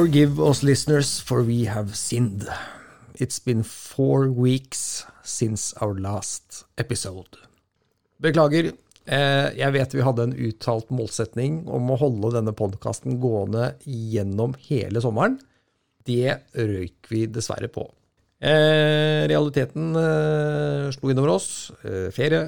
Forgive 0.00 0.40
us, 0.40 0.62
listeners, 0.62 1.20
for 1.20 1.42
we 1.42 1.66
have 1.66 1.94
sinned. 1.94 2.48
It's 3.20 3.38
been 3.38 3.62
four 3.62 4.30
weeks 4.30 5.04
since 5.22 5.74
our 5.76 5.92
last 5.92 6.64
episode. 6.78 7.36
Beklager. 8.16 8.70
Eh, 9.04 9.48
jeg 9.58 9.74
vet 9.74 9.92
vi 9.92 10.06
hadde 10.06 10.24
en 10.24 10.32
uttalt 10.32 10.88
målsetning 10.88 11.66
om 11.68 11.92
å 11.92 11.98
holde 12.00 12.30
denne 12.38 12.54
podkasten 12.56 13.18
gående 13.20 13.74
gjennom 13.84 14.56
hele 14.70 15.04
sommeren. 15.04 15.36
Det 16.08 16.32
røyk 16.56 17.12
vi 17.12 17.26
dessverre 17.28 17.68
på. 17.68 17.84
Eh, 18.40 19.28
realiteten 19.28 19.92
eh, 20.00 20.88
slo 20.96 21.12
innover 21.12 21.34
oss. 21.34 21.50
Ferie, 22.16 22.46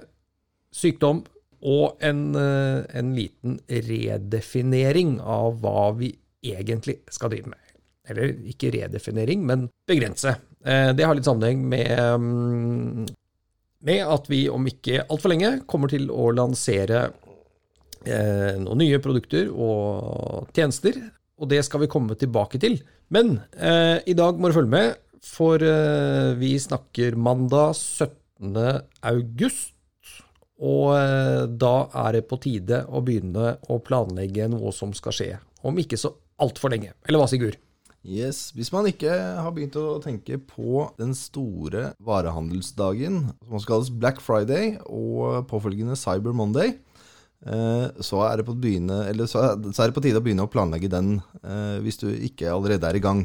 sykdom 0.73 1.21
og 1.61 2.01
en, 2.01 2.25
en 2.33 3.13
liten 3.13 3.61
redefinering 3.69 5.19
av 5.21 5.61
hva 5.61 5.91
vi 6.01 6.15
egentlig 6.43 7.01
skal 7.11 7.33
drive 7.33 7.53
med. 7.53 7.59
Eller 8.11 8.35
ikke 8.51 8.73
redefinering, 8.75 9.45
men 9.47 9.69
begrense. 9.89 10.35
Eh, 10.65 10.91
det 10.97 11.07
har 11.07 11.15
litt 11.15 11.27
sammenheng 11.27 11.63
med, 11.69 11.93
mm, 12.19 13.07
med 13.87 14.03
at 14.15 14.31
vi 14.31 14.49
om 14.51 14.67
ikke 14.67 15.05
altfor 15.09 15.33
lenge 15.35 15.53
kommer 15.71 15.91
til 15.91 16.09
å 16.11 16.31
lansere 16.35 17.05
eh, 18.05 18.59
noen 18.59 18.83
nye 18.83 18.99
produkter 19.03 19.51
og 19.51 20.51
tjenester, 20.55 20.99
og 21.39 21.51
det 21.51 21.63
skal 21.67 21.85
vi 21.85 21.91
komme 21.91 22.19
tilbake 22.19 22.59
til. 22.63 22.81
Men 23.15 23.37
eh, 23.55 24.03
i 24.07 24.19
dag 24.19 24.39
må 24.39 24.51
du 24.51 24.59
følge 24.59 24.75
med, 24.75 24.99
for 25.23 25.63
vi 26.35 26.57
snakker 26.59 27.15
mandag 27.15 27.77
17. 27.79 28.57
august. 29.07 29.69
Og 30.59 30.91
da 31.63 31.75
er 32.03 32.17
det 32.17 32.25
på 32.27 32.41
tide 32.43 32.81
å 32.91 32.99
begynne 33.07 33.53
å 33.71 33.79
planlegge 33.87 34.49
noe 34.51 34.75
som 34.75 34.91
skal 34.95 35.15
skje 35.15 35.31
om 35.63 35.79
ikke 35.79 35.99
så 35.99 36.11
altfor 36.43 36.75
lenge. 36.75 36.93
Eller 37.07 37.23
hva, 37.23 37.29
Sigurd? 37.31 37.59
Yes, 38.03 38.51
Hvis 38.57 38.73
man 38.75 38.89
ikke 38.91 39.13
har 39.15 39.53
begynt 39.55 39.77
å 39.79 40.01
tenke 40.03 40.35
på 40.43 40.89
den 40.99 41.13
store 41.15 41.93
varehandelsdagen, 42.03 43.29
som 43.45 43.59
også 43.59 43.69
kalles 43.69 43.93
Black 43.95 44.19
Friday 44.23 44.75
og 44.91 45.47
påfølgende 45.51 45.95
Cyber 45.99 46.35
Monday, 46.35 46.75
eh, 47.47 47.87
så 48.03 48.25
er, 48.27 48.43
begynne, 48.43 49.05
så 49.31 49.45
er 49.55 49.87
det 49.87 49.95
på 49.95 50.03
tide 50.03 50.19
å 50.19 50.25
begynne 50.25 50.49
å 50.49 50.51
planlegge 50.51 50.91
den 50.91 51.21
eh, 51.45 51.79
hvis 51.85 52.03
du 52.03 52.09
ikke 52.11 52.51
allerede 52.51 52.91
er 52.91 52.99
i 52.99 53.05
gang. 53.05 53.23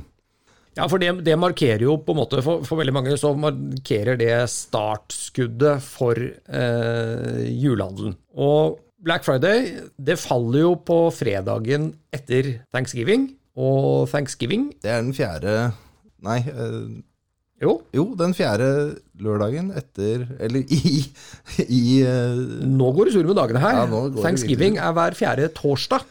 Ja, 0.78 0.86
for 0.86 1.02
det, 1.02 1.10
det 1.26 1.34
markerer 1.42 1.82
jo 1.88 1.96
på 2.06 2.14
en 2.14 2.20
måte 2.20 2.44
for, 2.46 2.62
for, 2.68 2.78
veldig 2.78 2.94
mange 2.94 3.18
så 3.18 3.32
markerer 3.34 4.20
det 4.20 4.36
startskuddet 4.54 5.82
for 5.82 6.22
eh, 6.22 7.48
julehandelen. 7.50 8.14
Og 8.38 8.78
Black 9.08 9.24
Friday 9.24 9.72
det 9.98 10.18
faller 10.20 10.66
jo 10.66 10.76
på 10.84 11.00
fredagen 11.16 11.92
etter 12.14 12.58
thanksgiving. 12.76 13.30
Og 13.58 14.06
thanksgiving 14.12 14.70
Det 14.84 14.92
er 14.92 15.02
den 15.02 15.16
fjerde 15.18 15.54
Nei. 16.26 16.42
Øh, 16.50 17.00
jo. 17.62 17.80
jo. 17.96 18.04
den 18.18 18.36
fjerde 18.38 18.68
lørdagen 19.22 19.72
etter 19.74 20.28
Eller 20.40 20.62
i, 20.62 21.02
i 21.66 21.82
øh, 22.06 22.62
Nå 22.68 22.92
går 22.94 23.10
det 23.10 23.16
sur 23.16 23.26
med 23.26 23.38
dagene 23.38 23.64
her. 23.64 23.82
Ja, 23.82 24.22
thanksgiving 24.22 24.78
er 24.78 24.94
hver 24.98 25.18
fjerde 25.18 25.50
torsdag. 25.58 26.06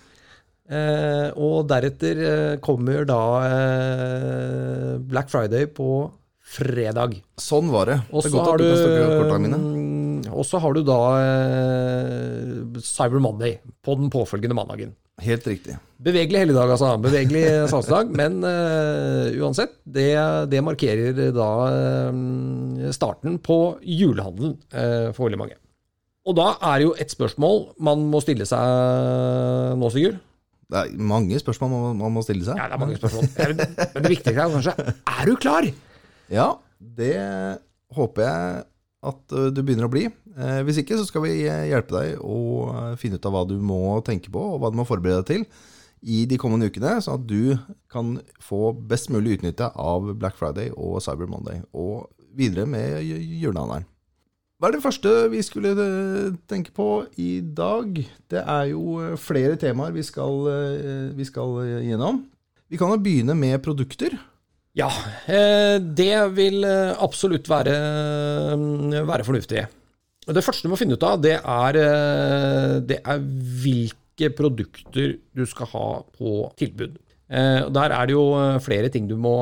Eh, 0.66 1.28
og 1.38 1.68
deretter 1.70 2.22
eh, 2.26 2.54
kommer 2.58 3.04
da 3.06 3.22
eh, 3.46 4.94
Black 4.98 5.30
Friday 5.30 5.68
på 5.70 6.10
fredag. 6.56 7.20
Sånn 7.38 7.70
var 7.70 7.92
det. 7.92 8.00
Og 8.10 8.26
så 8.26 8.42
har 8.42 8.58
du 8.58 8.66
og 10.36 10.46
så 10.46 10.60
har 10.62 10.76
du 10.76 10.84
da 10.84 11.00
eh, 11.18 12.78
Cyber 12.84 13.22
Monday 13.22 13.56
på 13.84 13.96
den 13.98 14.12
påfølgende 14.12 14.56
mandagen. 14.58 14.94
Helt 15.24 15.46
riktig. 15.48 15.78
Bevegelig 15.96 16.42
helligdag, 16.42 16.74
altså. 16.74 16.90
Bevegelig 17.00 17.44
salgsdag. 17.72 18.10
men 18.12 18.42
uh, 18.44 19.32
uansett, 19.40 19.78
det, 19.88 20.10
det, 20.52 20.60
markerer 20.60 21.16
da 21.32 21.48
uh, 21.72 22.90
starten 22.92 23.38
på 23.40 23.78
julehandelen 23.80 24.58
uh, 24.76 25.08
for 25.16 25.26
veldig 25.26 25.40
mange. 25.40 25.56
Og 26.28 26.36
da 26.36 26.50
er 26.58 26.76
det 26.76 26.88
jo 26.88 26.94
et 27.00 27.14
spørsmål 27.14 27.62
man 27.86 28.04
må 28.12 28.20
stille 28.20 28.44
seg 28.48 29.78
nå, 29.80 29.88
Sigurd. 29.94 30.20
Det 30.66 30.82
er 30.82 30.94
mange 30.98 31.38
spørsmål 31.40 31.72
man, 31.72 32.00
man 32.02 32.16
må 32.18 32.24
stille 32.26 32.44
seg. 32.44 32.58
Ja, 32.58 32.68
det 32.68 32.76
er 32.76 32.82
mange 32.82 33.00
spørsmål. 33.00 33.28
men 33.38 34.04
det 34.04 34.12
viktigste 34.18 34.34
er 34.34 34.56
kanskje 34.58 34.76
er 34.92 35.30
du 35.30 35.36
klar? 35.40 35.68
Ja, 36.28 36.48
det 36.76 37.14
håper 37.96 38.26
jeg 38.26 38.64
at 39.06 39.36
eh, 39.36 39.48
du 39.54 39.62
begynner 39.62 39.88
å 39.88 39.92
bli. 39.92 40.06
Eh, 40.36 40.60
hvis 40.66 40.82
ikke, 40.82 40.98
så 40.98 41.06
skal 41.08 41.24
vi 41.26 41.32
eh, 41.46 41.68
hjelpe 41.70 41.96
deg 41.96 42.20
å 42.20 42.36
finne 43.00 43.20
ut 43.20 43.28
av 43.28 43.34
hva 43.34 43.46
du 43.48 43.56
må 43.62 43.80
tenke 44.06 44.32
på, 44.32 44.42
og 44.54 44.62
hva 44.62 44.72
du 44.72 44.78
må 44.78 44.86
forberede 44.88 45.24
deg 45.24 45.32
til 45.32 45.48
i 46.06 46.22
de 46.28 46.38
kommende 46.38 46.68
ukene, 46.70 46.98
sånn 47.02 47.22
at 47.22 47.26
du 47.26 47.56
kan 47.90 48.18
få 48.44 48.70
best 48.90 49.10
mulig 49.10 49.38
utnytte 49.38 49.70
av 49.80 50.12
Black 50.20 50.36
Friday 50.38 50.70
og 50.76 51.00
Cyber 51.02 51.30
Monday, 51.30 51.62
og 51.74 52.10
videre 52.36 52.66
med 52.68 53.00
julehandelen. 53.02 53.88
Hva 54.60 54.70
er 54.70 54.76
det 54.76 54.84
første 54.84 55.10
vi 55.32 55.42
skulle 55.44 55.72
tenke 56.48 56.72
på 56.76 57.04
i 57.20 57.40
dag? 57.40 57.98
Det 58.28 58.40
er 58.40 58.70
jo 58.70 59.16
flere 59.20 59.58
temaer 59.60 59.92
vi 59.92 60.04
skal, 60.06 60.46
vi 61.16 61.26
skal 61.28 61.58
gjennom. 61.84 62.22
Vi 62.72 62.80
kan 62.80 62.92
jo 62.92 63.02
begynne 63.02 63.36
med 63.36 63.58
produkter. 63.64 64.16
Ja, 64.76 64.90
eh, 65.24 65.78
det 65.80 66.16
vil 66.36 66.64
eh, 66.68 66.92
absolutt 67.00 67.48
være, 67.48 67.76
mm, 68.60 69.06
være, 69.08 69.24
fornuftig. 69.24 69.64
Det 70.26 70.42
første 70.44 70.66
du 70.66 70.72
må 70.72 70.76
finne 70.76 70.98
ut 70.98 71.06
av, 71.06 71.22
det 71.22 71.38
er, 71.38 71.78
eh, 71.80 72.74
det 72.84 72.98
er 73.00 73.24
hvilke 73.62 74.30
produkter 74.36 75.16
du 75.16 75.44
skal 75.48 75.70
ha 75.72 75.88
på 76.18 76.38
tilbud. 76.60 77.00
Der 77.26 77.90
er 77.90 78.06
det 78.06 78.14
jo 78.14 78.26
flere 78.62 78.86
ting 78.88 79.08
du 79.10 79.16
må, 79.18 79.32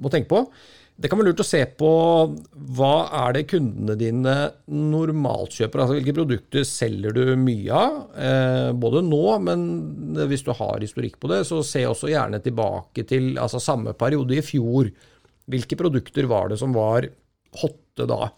må 0.00 0.08
tenke 0.08 0.30
på. 0.30 0.38
Det 0.94 1.10
kan 1.10 1.18
være 1.18 1.32
lurt 1.32 1.42
å 1.42 1.46
se 1.46 1.58
på 1.74 1.88
hva 2.76 2.92
er 3.24 3.34
det 3.34 3.48
kundene 3.50 3.96
dine 3.98 4.34
normalt 4.70 5.56
kjøper. 5.56 5.82
Altså 5.82 5.96
hvilke 5.96 6.14
produkter 6.14 6.66
selger 6.68 7.16
du 7.16 7.32
mye 7.40 7.74
av, 7.74 7.96
eh, 8.14 8.68
både 8.78 9.02
nå, 9.02 9.24
men 9.42 9.64
hvis 10.30 10.46
du 10.46 10.52
har 10.54 10.84
historikk 10.84 11.18
på 11.18 11.32
det, 11.32 11.40
så 11.48 11.64
se 11.66 11.82
også 11.88 12.12
gjerne 12.12 12.38
tilbake 12.44 13.06
til 13.10 13.34
altså 13.42 13.58
samme 13.62 13.96
periode 13.98 14.38
i 14.38 14.44
fjor. 14.46 14.92
Hvilke 15.50 15.78
produkter 15.80 16.30
var 16.30 16.52
det 16.52 16.60
som 16.62 16.76
var 16.76 17.10
hotte 17.58 18.06
da? 18.10 18.30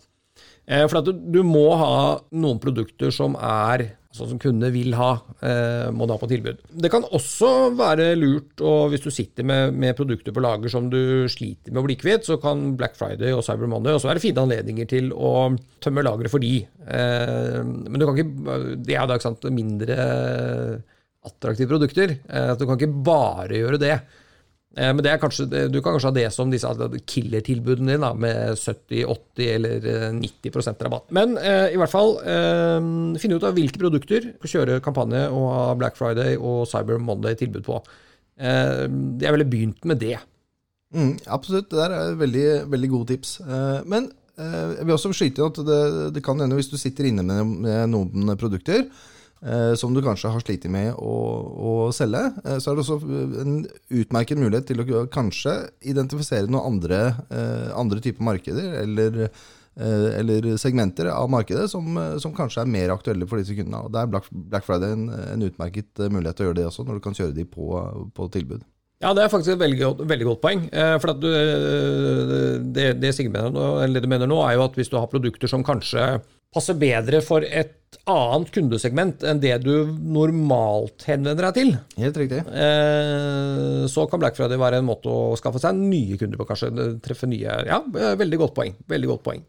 Eh, 0.67 0.87
for 0.91 0.99
at 1.01 1.07
du, 1.07 1.15
du 1.15 1.41
må 1.47 1.69
ha 1.79 2.19
noen 2.35 2.59
produkter 2.63 3.15
som 3.15 3.39
er 3.39 3.93
sånn 4.17 4.31
som 4.33 4.41
kundene 4.41 4.71
vil 4.73 4.95
ha, 4.97 5.11
eh, 5.45 5.89
må 5.93 6.07
du 6.07 6.15
ha 6.15 6.19
på 6.21 6.29
tilbud. 6.31 6.63
Det 6.83 6.91
kan 6.93 7.05
også 7.05 7.51
være 7.77 8.09
lurt, 8.19 8.63
og 8.65 8.91
hvis 8.93 9.05
du 9.05 9.11
sitter 9.13 9.47
med, 9.47 9.77
med, 9.77 9.97
produkter 9.99 10.35
på 10.35 10.43
lager 10.43 10.73
som 10.73 10.89
du 10.93 11.29
sliter 11.33 11.73
med 11.73 11.83
å 11.83 11.87
bli 11.87 11.99
kvitt, 12.01 12.27
så 12.29 12.39
kan 12.43 12.71
Black 12.81 12.97
Friday 12.99 13.35
og 13.37 13.45
Cyber 13.47 13.71
Monday 13.71 13.97
også 13.97 14.11
være 14.11 14.25
fine 14.25 14.47
anledninger 14.47 14.89
til 14.91 15.13
å 15.13 15.53
tømme 15.85 16.05
lageret 16.07 16.33
for 16.33 16.43
de. 16.43 16.55
Eh, 16.65 17.61
men 17.63 18.01
du 18.01 18.07
kan 18.09 18.17
ikke, 18.17 18.61
det 18.89 18.97
er 18.97 19.09
da 19.09 19.19
ikke 19.19 19.29
sant, 19.29 19.49
mindre 19.53 19.99
attraktive 21.27 21.75
produkter. 21.75 22.13
Du 22.57 22.63
kan 22.65 22.79
ikke 22.79 23.05
bare 23.05 23.59
gjøre 23.59 23.81
det. 23.83 23.97
Eh, 24.77 24.93
men 24.93 25.07
kanskje, 25.21 25.47
du 25.73 25.79
kan 25.81 25.95
kanskje 25.95 26.11
ha 26.11 26.17
det 26.19 26.27
som 26.35 26.51
disse 26.53 26.69
killer-tilbudene 27.09 27.97
dine, 27.97 28.11
med 28.21 28.59
70, 28.61 29.07
80 29.09 29.49
eller 29.55 29.87
90 30.19 30.59
eh, 30.61 30.75
rabatt. 30.85 31.09
Men 31.17 31.37
eh, 31.41 31.73
i 31.73 31.81
hvert 31.81 31.93
fall, 31.93 32.19
eh, 32.21 32.77
finne 33.23 33.39
ut 33.39 33.47
av 33.49 33.57
hvilke 33.57 33.81
produkter 33.81 34.29
du 34.37 34.51
kjøre 34.51 34.83
kampanje 34.85 35.25
og 35.31 35.49
ha 35.55 35.65
Black 35.81 35.97
Friday 35.97 36.37
og 36.37 36.67
Cyber 36.69 37.01
Monday 37.01 37.39
tilbud 37.41 37.65
på. 37.67 37.81
Eh, 38.37 38.85
jeg 39.23 39.33
ville 39.33 39.49
begynt 39.49 39.89
med 39.89 40.03
det. 40.05 40.19
Mm, 40.95 41.17
absolutt, 41.33 41.71
det 41.73 41.81
der 41.81 41.97
er 41.97 42.21
veldig, 42.21 42.47
veldig 42.73 42.93
gode 42.93 43.15
tips. 43.15 43.41
Eh, 43.47 43.83
men 43.89 44.13
jeg 44.37 44.85
vil 44.85 44.93
også 44.93 45.09
skyte 45.17 45.41
inn 45.41 45.49
at 45.49 45.59
det, 45.65 45.83
det, 46.13 46.21
kan 46.21 46.37
hende 46.37 46.59
hvis 46.59 46.69
du 46.69 46.75
sitter 46.77 47.07
inne 47.09 47.23
med, 47.25 47.79
noen 47.89 48.35
produkter, 48.37 48.83
som 49.77 49.93
du 49.95 50.01
kanskje 50.03 50.31
har 50.33 50.41
slitt 50.43 50.65
med 50.73 50.95
å, 50.97 51.17
å, 51.69 51.73
selge, 51.95 52.23
eh, 52.45 52.57
så 52.63 52.73
er 52.73 52.79
det 52.79 52.85
også 52.85 52.97
en 53.43 53.59
utmerket 54.01 54.41
mulighet 54.41 54.71
til 54.71 54.81
å 54.81 55.05
kanskje 55.13 55.59
identifisere 55.87 56.49
noen 56.49 56.73
andre, 56.73 57.01
eh, 57.31 57.69
andre 57.77 58.03
typer 58.03 58.25
markeder, 58.27 58.79
eller 58.81 59.27
eh, 59.27 60.07
eller 60.23 60.55
segmenter 60.57 61.11
av 61.13 61.29
markedet 61.31 61.69
som, 61.71 61.91
eh, 62.01 62.17
som 62.23 62.33
kanskje 62.35 62.65
er 62.65 62.73
mer 62.73 62.95
aktuelle 62.95 63.29
for 63.29 63.43
disse 63.43 63.57
kundene. 63.57 63.85
Og 63.85 63.93
Da 63.93 64.03
er 64.03 64.15
Black, 64.15 64.31
Black 64.33 64.65
Friday 64.65 64.97
en, 64.97 65.11
en, 65.11 65.45
utmerket 65.45 66.01
eh, 66.01 66.09
mulighet 66.09 66.41
til 66.41 66.47
å 66.47 66.49
gjøre 66.49 66.61
det 66.63 66.71
også, 66.71 66.87
når 66.89 66.97
du 66.97 67.05
kan 67.05 67.19
kjøre 67.21 67.37
de 67.37 67.45
på, 67.45 67.69
på 68.17 68.31
tilbud. 68.33 68.65
Ja, 69.05 69.13
det 69.13 69.27
er 69.27 69.29
faktisk 69.29 69.53
et 69.53 69.61
veldig 69.61 69.79
godt, 69.83 69.99
veldig 70.09 70.27
godt 70.31 70.41
poeng. 70.41 70.63
For 70.73 71.13
du, 71.13 71.27
det, 72.73 72.87
det 72.97 73.11
Sigmund 73.13 73.53
mener 74.09 74.31
nå, 74.31 74.39
er 74.41 74.57
jo 74.57 74.65
at 74.65 74.79
hvis 74.81 74.89
du 74.89 74.97
har 74.97 75.11
produkter 75.13 75.53
som 75.53 75.61
kanskje 75.61 76.07
passer 76.57 76.79
bedre 76.81 77.21
for 77.25 77.45
et 77.45 77.75
annet 78.07 78.53
kundesegment 78.55 79.25
enn 79.27 79.41
det 79.43 79.55
du 79.65 79.91
normalt 79.91 81.05
henvender 81.09 81.49
deg 81.49 81.59
til. 81.59 81.75
Helt 82.01 82.21
riktig. 82.21 82.41
Eh, 82.47 83.83
så 83.91 84.07
kan 84.11 84.23
Black 84.23 84.39
Friday 84.39 84.61
være 84.61 84.81
en 84.81 84.89
måte 84.89 85.11
å 85.11 85.37
skaffe 85.39 85.63
seg 85.63 85.79
nye 85.79 86.19
kunder 86.21 86.41
på, 86.41 86.49
kanskje. 86.49 86.73
Treffe 87.05 87.29
nye 87.31 87.61
Ja, 87.67 87.81
veldig 87.91 88.41
godt 88.45 88.57
poeng. 88.59 88.77
Veldig 88.91 89.13
godt 89.15 89.25
poeng. 89.27 89.45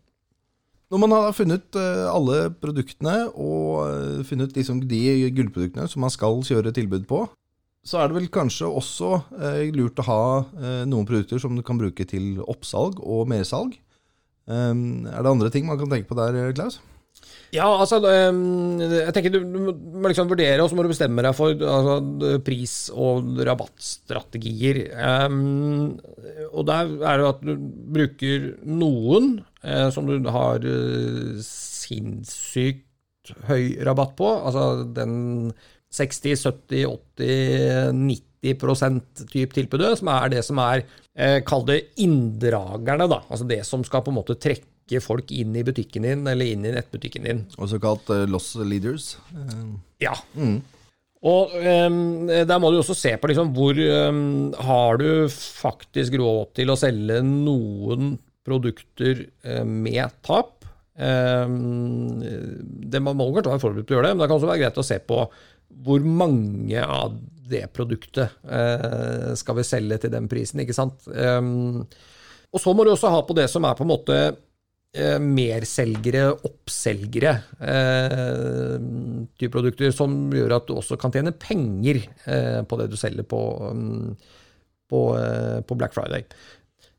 Når 0.88 1.02
man 1.04 1.16
har 1.18 1.34
funnet 1.36 1.76
eh, 1.78 2.06
alle 2.10 2.48
produktene 2.64 3.18
og 3.34 3.82
eh, 3.88 4.22
funnet 4.28 4.56
liksom 4.56 4.86
de 4.88 5.02
gullproduktene 5.36 5.90
som 5.92 6.06
man 6.06 6.14
skal 6.14 6.40
kjøre 6.48 6.74
tilbud 6.76 7.08
på, 7.10 7.26
så 7.88 8.02
er 8.02 8.10
det 8.10 8.18
vel 8.18 8.32
kanskje 8.34 8.68
også 8.68 9.14
lurt 9.72 10.00
å 10.02 10.04
ha 10.04 10.24
noen 10.92 11.06
produkter 11.08 11.40
som 11.40 11.54
du 11.56 11.62
kan 11.64 11.78
bruke 11.80 12.04
til 12.04 12.42
oppsalg 12.44 12.98
og 13.00 13.30
mersalg. 13.32 13.78
Er 14.52 14.76
det 15.24 15.32
andre 15.32 15.48
ting 15.54 15.70
man 15.70 15.80
kan 15.80 15.94
tenke 15.94 16.10
på 16.10 16.18
der, 16.20 16.36
Klaus? 16.58 16.82
Ja, 17.56 17.68
altså 17.70 18.02
Jeg 18.04 19.14
tenker 19.16 19.32
du, 19.34 19.40
må 19.48 20.10
liksom 20.10 20.30
vurdere, 20.30 20.60
og 20.64 20.70
så 20.70 20.78
må 20.78 20.84
du 20.84 20.92
bestemme 20.92 21.24
deg 21.24 21.36
for 21.38 21.54
altså, 21.56 21.96
pris- 22.46 22.90
og 22.92 23.38
rabattstrategier. 23.48 24.82
Um, 25.30 25.96
og 26.52 26.68
der 26.68 26.92
er 26.98 27.22
det 27.22 27.30
at 27.30 27.46
du 27.46 27.54
bruker 27.98 28.50
noen 28.68 29.38
eh, 29.64 29.88
som 29.96 30.10
du 30.10 30.28
har 30.34 30.64
uh, 30.64 31.40
sinnssykt 31.44 32.84
høy 33.48 33.78
rabatt 33.88 34.16
på. 34.20 34.28
Altså 34.28 34.86
den 34.96 35.52
60, 35.94 36.44
70, 36.44 36.86
80, 37.18 37.94
90 37.96 39.02
type 39.32 39.56
tilbudet, 39.56 39.98
som 40.00 40.12
er 40.14 40.32
det 40.32 40.44
som 40.46 40.60
er, 40.62 40.84
eh, 41.16 41.40
kall 41.44 41.66
det 41.66 41.80
inndragerne, 41.98 43.08
da. 43.10 43.22
Altså 43.30 43.48
det 43.48 43.66
som 43.66 43.84
skal 43.84 44.04
på 44.04 44.12
en 44.14 44.20
måte 44.20 44.38
trekke 44.40 44.68
trekke 44.88 45.04
folk 45.04 45.32
inn 45.32 45.56
i 45.56 45.64
butikken 45.64 46.04
din 46.04 46.28
eller 46.28 46.46
inn 46.46 46.66
i 46.66 46.72
nettbutikken 46.72 47.24
din. 47.24 47.46
Også 47.58 47.80
kalt 47.80 48.08
uh, 48.10 48.26
loss 48.28 48.56
leaders. 48.56 49.18
Uh. 49.34 49.78
Ja. 50.00 50.16
Mm. 50.36 50.62
Og 51.28 51.52
um, 51.52 52.28
der 52.28 52.60
må 52.60 52.72
du 52.72 52.80
også 52.80 52.96
se 52.96 53.16
på 53.18 53.28
liksom, 53.28 53.52
hvor 53.54 53.74
um, 53.74 54.54
har 54.54 54.98
du 54.98 55.28
faktisk 55.30 56.14
råd 56.20 56.54
til 56.56 56.70
å 56.70 56.78
selge 56.78 57.22
noen 57.26 58.18
produkter 58.46 59.26
uh, 59.46 59.66
med 59.66 60.08
tap. 60.24 60.54
Um, 60.98 62.22
det 62.22 63.02
Man 63.02 63.18
må 63.18 63.32
kanskje 63.34 63.52
være 63.52 63.62
forberedt 63.62 63.88
på 63.88 63.94
å 63.94 63.98
gjøre 63.98 64.10
det, 64.10 64.16
men 64.16 64.24
det 64.24 64.30
kan 64.30 64.40
også 64.40 64.52
være 64.52 64.64
greit 64.64 64.82
å 64.82 64.88
se 64.88 65.00
på 65.04 65.24
hvor 65.84 66.06
mange 66.06 66.82
av 66.82 67.18
det 67.48 67.68
produktet 67.76 68.40
uh, 68.48 69.34
skal 69.38 69.60
vi 69.60 69.66
selge 69.68 70.00
til 70.04 70.14
den 70.14 70.30
prisen, 70.32 70.62
ikke 70.64 70.76
sant. 70.76 71.06
Um, 71.12 71.86
og 72.54 72.62
så 72.64 72.72
må 72.74 72.86
du 72.86 72.94
også 72.94 73.12
ha 73.12 73.22
på 73.28 73.36
det 73.38 73.50
som 73.52 73.66
er 73.68 73.76
på 73.78 73.84
en 73.84 73.92
måte 73.92 74.18
eh, 74.96 75.18
merselgere, 75.22 76.30
oppselgere 76.48 77.34
eh, 77.60 78.76
type 79.38 79.54
produkter, 79.54 79.94
som 79.96 80.16
gjør 80.34 80.58
at 80.58 80.68
du 80.68 80.76
også 80.78 81.00
kan 81.02 81.14
tjene 81.14 81.36
penger 81.36 82.04
eh, 82.26 82.62
på 82.68 82.80
det 82.80 82.90
du 82.92 82.98
selger 83.00 83.28
på, 83.28 83.42
um, 83.72 84.14
på, 84.90 85.04
eh, 85.20 85.60
på, 85.68 85.80
Black 85.80 85.96
Friday. 85.98 86.28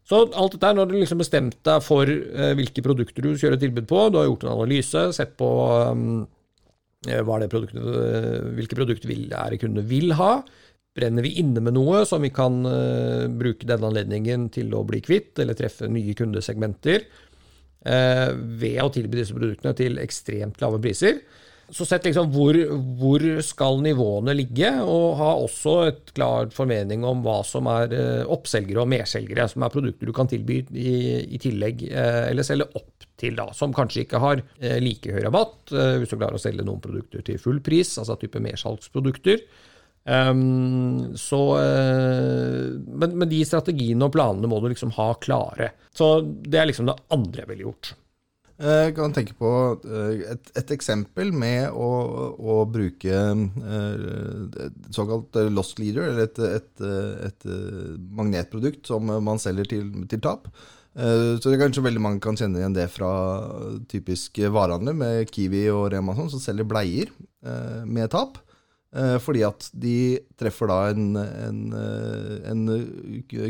Så 0.08 0.22
alt 0.24 0.54
dette 0.56 0.72
når 0.76 0.88
du 0.88 0.96
liksom 0.96 1.20
bestemt 1.20 1.58
deg 1.68 1.84
for 1.84 2.08
eh, 2.08 2.54
hvilke 2.58 2.84
produkter 2.84 3.24
du 3.24 3.34
kjører 3.36 3.60
tilbud 3.60 3.88
på, 3.90 4.06
du 4.08 4.20
har 4.20 4.30
gjort 4.30 4.46
en 4.46 4.54
analyse, 4.56 5.08
sett 5.16 5.36
på 5.40 5.50
um, 5.92 6.24
produktet, 7.04 7.82
hvilke 8.56 8.78
produkter 8.78 9.10
vil, 9.10 9.28
er 9.30 9.58
kundene 9.60 9.86
vil 9.86 10.16
ha. 10.18 10.40
Brenner 10.98 11.22
vi 11.22 11.36
inne 11.38 11.60
med 11.62 11.76
noe 11.76 12.00
som 12.08 12.24
vi 12.24 12.32
kan 12.34 12.56
uh, 12.66 13.28
bruke 13.30 13.68
denne 13.68 13.86
anledningen 13.86 14.48
til 14.50 14.72
å 14.74 14.80
bli 14.88 14.98
kvitt, 15.04 15.36
eller 15.38 15.54
treffe 15.54 15.86
nye 15.92 16.16
kundesegmenter? 16.18 17.04
Eh, 17.88 18.30
ved 18.60 18.80
å 18.82 18.90
tilby 18.92 19.22
disse 19.22 19.36
produktene 19.36 19.74
til 19.76 20.00
ekstremt 20.02 20.60
lave 20.60 20.80
priser. 20.82 21.22
Så 21.72 21.84
sett 21.84 22.06
liksom 22.08 22.30
hvor, 22.32 22.56
hvor, 22.96 23.22
skal 23.44 23.82
nivåene 23.84 24.32
ligge, 24.36 24.70
og 24.80 25.18
ha 25.20 25.34
også 25.36 25.74
et 25.90 26.12
klart 26.16 26.54
formening 26.56 27.04
om 27.04 27.20
hva 27.24 27.42
som 27.44 27.68
er 27.72 27.92
eh, 27.96 28.22
oppselgere 28.24 28.84
og 28.84 28.90
merselgere, 28.92 29.48
som 29.52 29.64
er 29.64 29.72
produkter 29.72 30.08
du 30.08 30.14
kan 30.16 30.30
tilby 30.30 30.62
i, 30.72 30.94
i 31.36 31.40
tillegg, 31.40 31.84
eh, 31.88 32.22
eller 32.30 32.46
selge 32.46 32.70
opp 32.72 33.08
til, 33.18 33.36
da, 33.36 33.48
som 33.56 33.74
kanskje 33.74 34.04
ikke 34.04 34.20
har 34.22 34.40
like 34.78 35.10
høy 35.10 35.24
rabatt, 35.24 35.72
hvis 35.72 36.12
du 36.12 36.20
klarer 36.20 36.36
å 36.38 36.38
selge 36.38 36.62
noen 36.62 36.78
produkter 36.78 37.24
til 37.26 37.40
full 37.42 37.58
pris, 37.66 37.96
altså 37.98 38.14
type 38.20 38.38
mersalgsprodukter. 38.38 39.42
Um, 40.08 41.16
så, 41.20 41.40
uh, 41.60 42.80
men, 42.80 43.12
men, 43.12 43.28
de 43.28 43.42
strategiene 43.44 44.06
og 44.06 44.14
planene 44.14 44.48
må 44.48 44.60
du 44.62 44.70
liksom 44.72 44.94
ha 44.96 45.10
klare. 45.20 45.74
Så 45.92 46.22
det 46.24 46.62
er 46.62 46.70
liksom 46.70 46.88
det 46.88 46.96
andre 47.12 47.44
jeg 47.44 47.50
ville 47.52 47.66
gjort. 47.68 47.90
Jeg 48.58 48.94
kan 48.96 49.12
tenke 49.14 49.36
på 49.38 49.50
eh, 49.86 50.32
et, 50.32 50.48
et 50.58 50.70
eksempel 50.74 51.28
med 51.30 51.68
å, 51.78 51.90
å 52.34 52.56
bruke 52.66 53.14
et 53.14 54.88
såkalt 54.90 55.38
lost 55.54 55.78
leader, 55.78 56.08
eller 56.08 56.24
et, 56.24 56.40
et, 56.56 56.82
et, 57.28 57.46
magnetprodukt 58.18 58.90
som 58.90 59.06
man 59.06 59.38
selger 59.38 59.70
til, 59.70 59.92
til 60.10 60.24
tap. 60.26 60.50
Så 60.90 61.38
det 61.44 61.54
er 61.54 61.62
kanskje 61.62 61.86
veldig 61.86 62.02
mange 62.02 62.24
kan 62.24 62.34
kjenne 62.34 62.58
igjen 62.58 62.74
det 62.74 62.88
fra 62.90 63.12
typisk 63.86 64.42
varehandler 64.50 64.98
med 65.04 65.30
Kiwi 65.30 65.68
og 65.70 65.92
Rema 65.94 66.18
sånn, 66.18 66.32
som 66.34 66.42
selger 66.42 66.66
bleier 66.66 67.14
med 67.86 68.10
tap. 68.10 68.42
Eh, 68.96 69.18
fordi 69.20 69.42
at 69.44 69.66
de 69.76 70.16
treffer 70.40 70.70
da 70.70 70.78
en, 70.94 71.10
en, 71.18 71.58
eh, 71.76 72.36
en, 72.48 72.62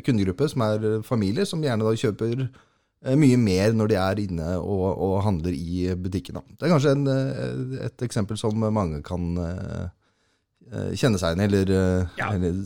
kundegruppe 0.03 0.49
som 0.51 0.65
er 0.67 0.89
familier, 1.07 1.47
som 1.47 1.63
gjerne 1.63 1.87
da 1.87 1.93
kjøper 1.95 2.43
eh, 2.43 3.15
mye 3.15 3.39
mer 3.39 3.77
når 3.77 3.93
de 3.93 3.99
er 4.03 4.23
inne 4.25 4.57
og, 4.59 4.89
og 4.99 5.21
handler 5.23 5.55
i 5.55 5.95
butikken. 5.95 6.41
Det 6.59 6.67
er 6.67 6.75
kanskje 6.75 6.97
en, 6.97 7.07
et 7.87 8.07
eksempel 8.09 8.41
som 8.41 8.59
mange 8.59 9.03
kan 9.07 9.31
kjenne 10.69 11.17
seg 11.17 11.33
igjen 11.33 11.47
eller, 11.47 11.71
ja. 12.19 12.33
eller 12.35 12.59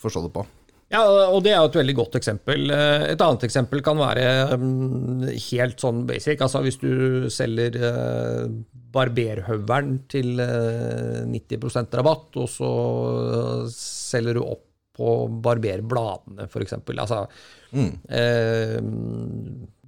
forstå 0.00 0.22
det 0.28 0.34
på. 0.38 0.46
Ja, 0.92 1.02
og 1.32 1.38
det 1.44 1.54
er 1.54 1.62
et 1.64 1.78
veldig 1.78 1.94
godt 1.96 2.18
eksempel. 2.18 2.68
Et 2.68 3.22
annet 3.24 3.46
eksempel 3.46 3.80
kan 3.84 3.96
være 3.96 4.58
mm, 4.60 5.30
helt 5.48 5.80
sånn 5.80 6.02
basic. 6.08 6.42
Altså 6.44 6.60
hvis 6.66 6.76
du 6.82 7.30
selger 7.32 7.78
barberhøvelen 8.92 10.02
til 10.12 10.36
90 10.36 11.64
eh, 11.64 11.88
rabatt, 11.96 12.36
og 12.36 12.50
så 12.50 12.72
selger 13.72 14.36
du 14.36 14.44
opp 14.44 14.68
på 14.92 15.12
barberbladene, 15.44 16.46
f.eks. 16.48 16.76
Altså, 16.92 17.22
mm. 17.72 17.92
eh, 18.12 18.78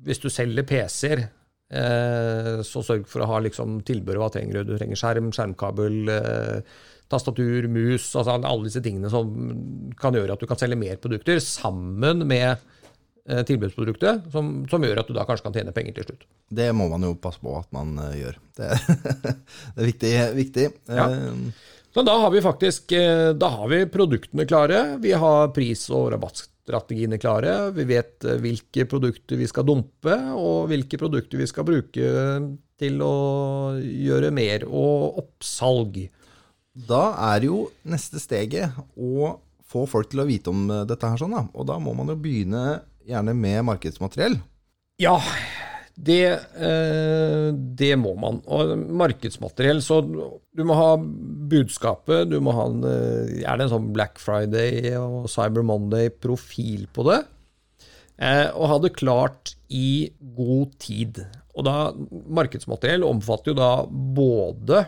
hvis 0.06 0.22
du 0.22 0.30
selger 0.32 0.66
PC-er, 0.68 1.26
eh, 1.74 2.62
så 2.64 2.84
sørg 2.86 3.04
for 3.10 3.24
å 3.24 3.28
ha 3.34 3.42
liksom, 3.44 3.82
tilbehør. 3.86 4.22
Hva 4.24 4.32
trenger 4.32 4.60
du? 4.60 4.72
Du 4.72 4.78
trenger 4.78 5.00
skjerm, 5.00 5.30
skjermkabel, 5.36 6.00
eh, 6.14 6.80
tastatur, 7.10 7.68
mus. 7.68 8.06
altså 8.16 8.38
Alle 8.38 8.68
disse 8.68 8.82
tingene 8.84 9.10
som 9.12 9.34
kan 10.00 10.16
gjøre 10.16 10.36
at 10.36 10.42
du 10.42 10.48
kan 10.50 10.60
selge 10.60 10.78
mer 10.80 10.96
produkter, 11.02 11.42
sammen 11.44 12.24
med 12.28 12.62
Eh, 13.24 13.40
tilbudsproduktet, 13.48 14.26
som, 14.32 14.48
som, 14.68 14.82
gjør 14.84 14.98
at 15.00 15.08
du 15.08 15.14
da 15.16 15.22
kanskje 15.24 15.46
kan 15.46 15.54
tjene 15.56 15.72
penger 15.72 15.94
til 15.96 16.10
slutt. 16.10 16.26
Det 16.52 16.66
må 16.76 16.90
man 16.92 17.06
jo 17.06 17.14
passe 17.16 17.40
på 17.40 17.54
at 17.56 17.70
man 17.72 17.94
uh, 17.96 18.10
gjør. 18.12 18.36
Det 18.58 18.66
er, 18.68 18.82
det 19.78 19.80
er 19.80 19.86
viktig. 19.88 20.10
viktig. 20.36 20.66
Ja. 20.92 21.06
Uh, 21.08 21.70
så 21.94 22.04
da 22.04 22.18
har 22.20 22.34
vi 22.34 22.42
faktisk 22.44 22.90
da 23.38 23.48
har 23.54 23.68
vi 23.70 23.78
produktene 23.86 24.44
klare. 24.50 24.98
Vi 25.00 25.12
har 25.14 25.52
pris- 25.54 25.86
og 25.94 26.08
rabattstrategiene 26.10 27.20
klare. 27.22 27.70
Vi 27.72 27.86
vet 27.86 28.26
hvilke 28.42 28.84
produkter 28.90 29.38
vi 29.38 29.46
skal 29.46 29.68
dumpe, 29.68 30.16
og 30.34 30.66
hvilke 30.72 30.98
produkter 30.98 31.38
vi 31.38 31.46
skal 31.46 31.68
bruke 31.68 32.10
til 32.82 32.98
å 33.06 33.14
gjøre 33.78 34.32
mer 34.34 34.66
og 34.66 35.22
oppsalg. 35.22 36.02
Da 36.74 37.02
er 37.34 37.46
jo 37.46 37.68
neste 37.86 38.18
steget 38.22 38.74
å 38.98 39.36
få 39.70 39.84
folk 39.90 40.10
til 40.10 40.22
å 40.22 40.28
vite 40.28 40.50
om 40.50 40.66
dette 40.88 41.06
her, 41.06 41.18
sånn 41.20 41.36
da. 41.36 41.44
Og 41.54 41.68
da 41.70 41.78
må 41.82 41.94
man 41.96 42.10
jo 42.10 42.18
begynne 42.18 42.82
gjerne 43.06 43.34
med 43.38 43.62
markedsmateriell? 43.68 44.36
Ja, 45.02 45.16
det, 45.94 46.26
eh, 46.58 47.48
det, 47.54 47.92
må 47.98 48.14
man. 48.18 48.40
Og 48.50 48.74
markedsmateriell, 48.98 49.82
så 49.84 50.00
du 50.02 50.64
må 50.66 50.76
ha 50.78 50.96
budskapet, 50.98 52.28
du 52.32 52.40
må 52.42 52.54
ha 52.56 52.66
en, 52.70 52.82
er 52.88 53.30
gjerne 53.44 53.66
en 53.66 53.72
sånn 53.76 53.92
Black 53.94 54.18
Friday 54.22 54.96
og 54.98 55.28
Cyber 55.30 55.66
Monday-profil 55.66 56.88
på 56.94 57.06
det. 57.10 57.20
Eh, 58.18 58.48
og 58.50 58.70
ha 58.70 58.80
det 58.82 58.94
klart 58.98 59.54
i 59.70 60.10
god 60.36 60.74
tid. 60.82 61.22
Og 61.54 61.66
da, 61.66 61.76
Markedsmateriell 62.34 63.04
omfatter 63.06 63.52
jo 63.52 63.56
da 63.58 63.70
både, 63.86 64.80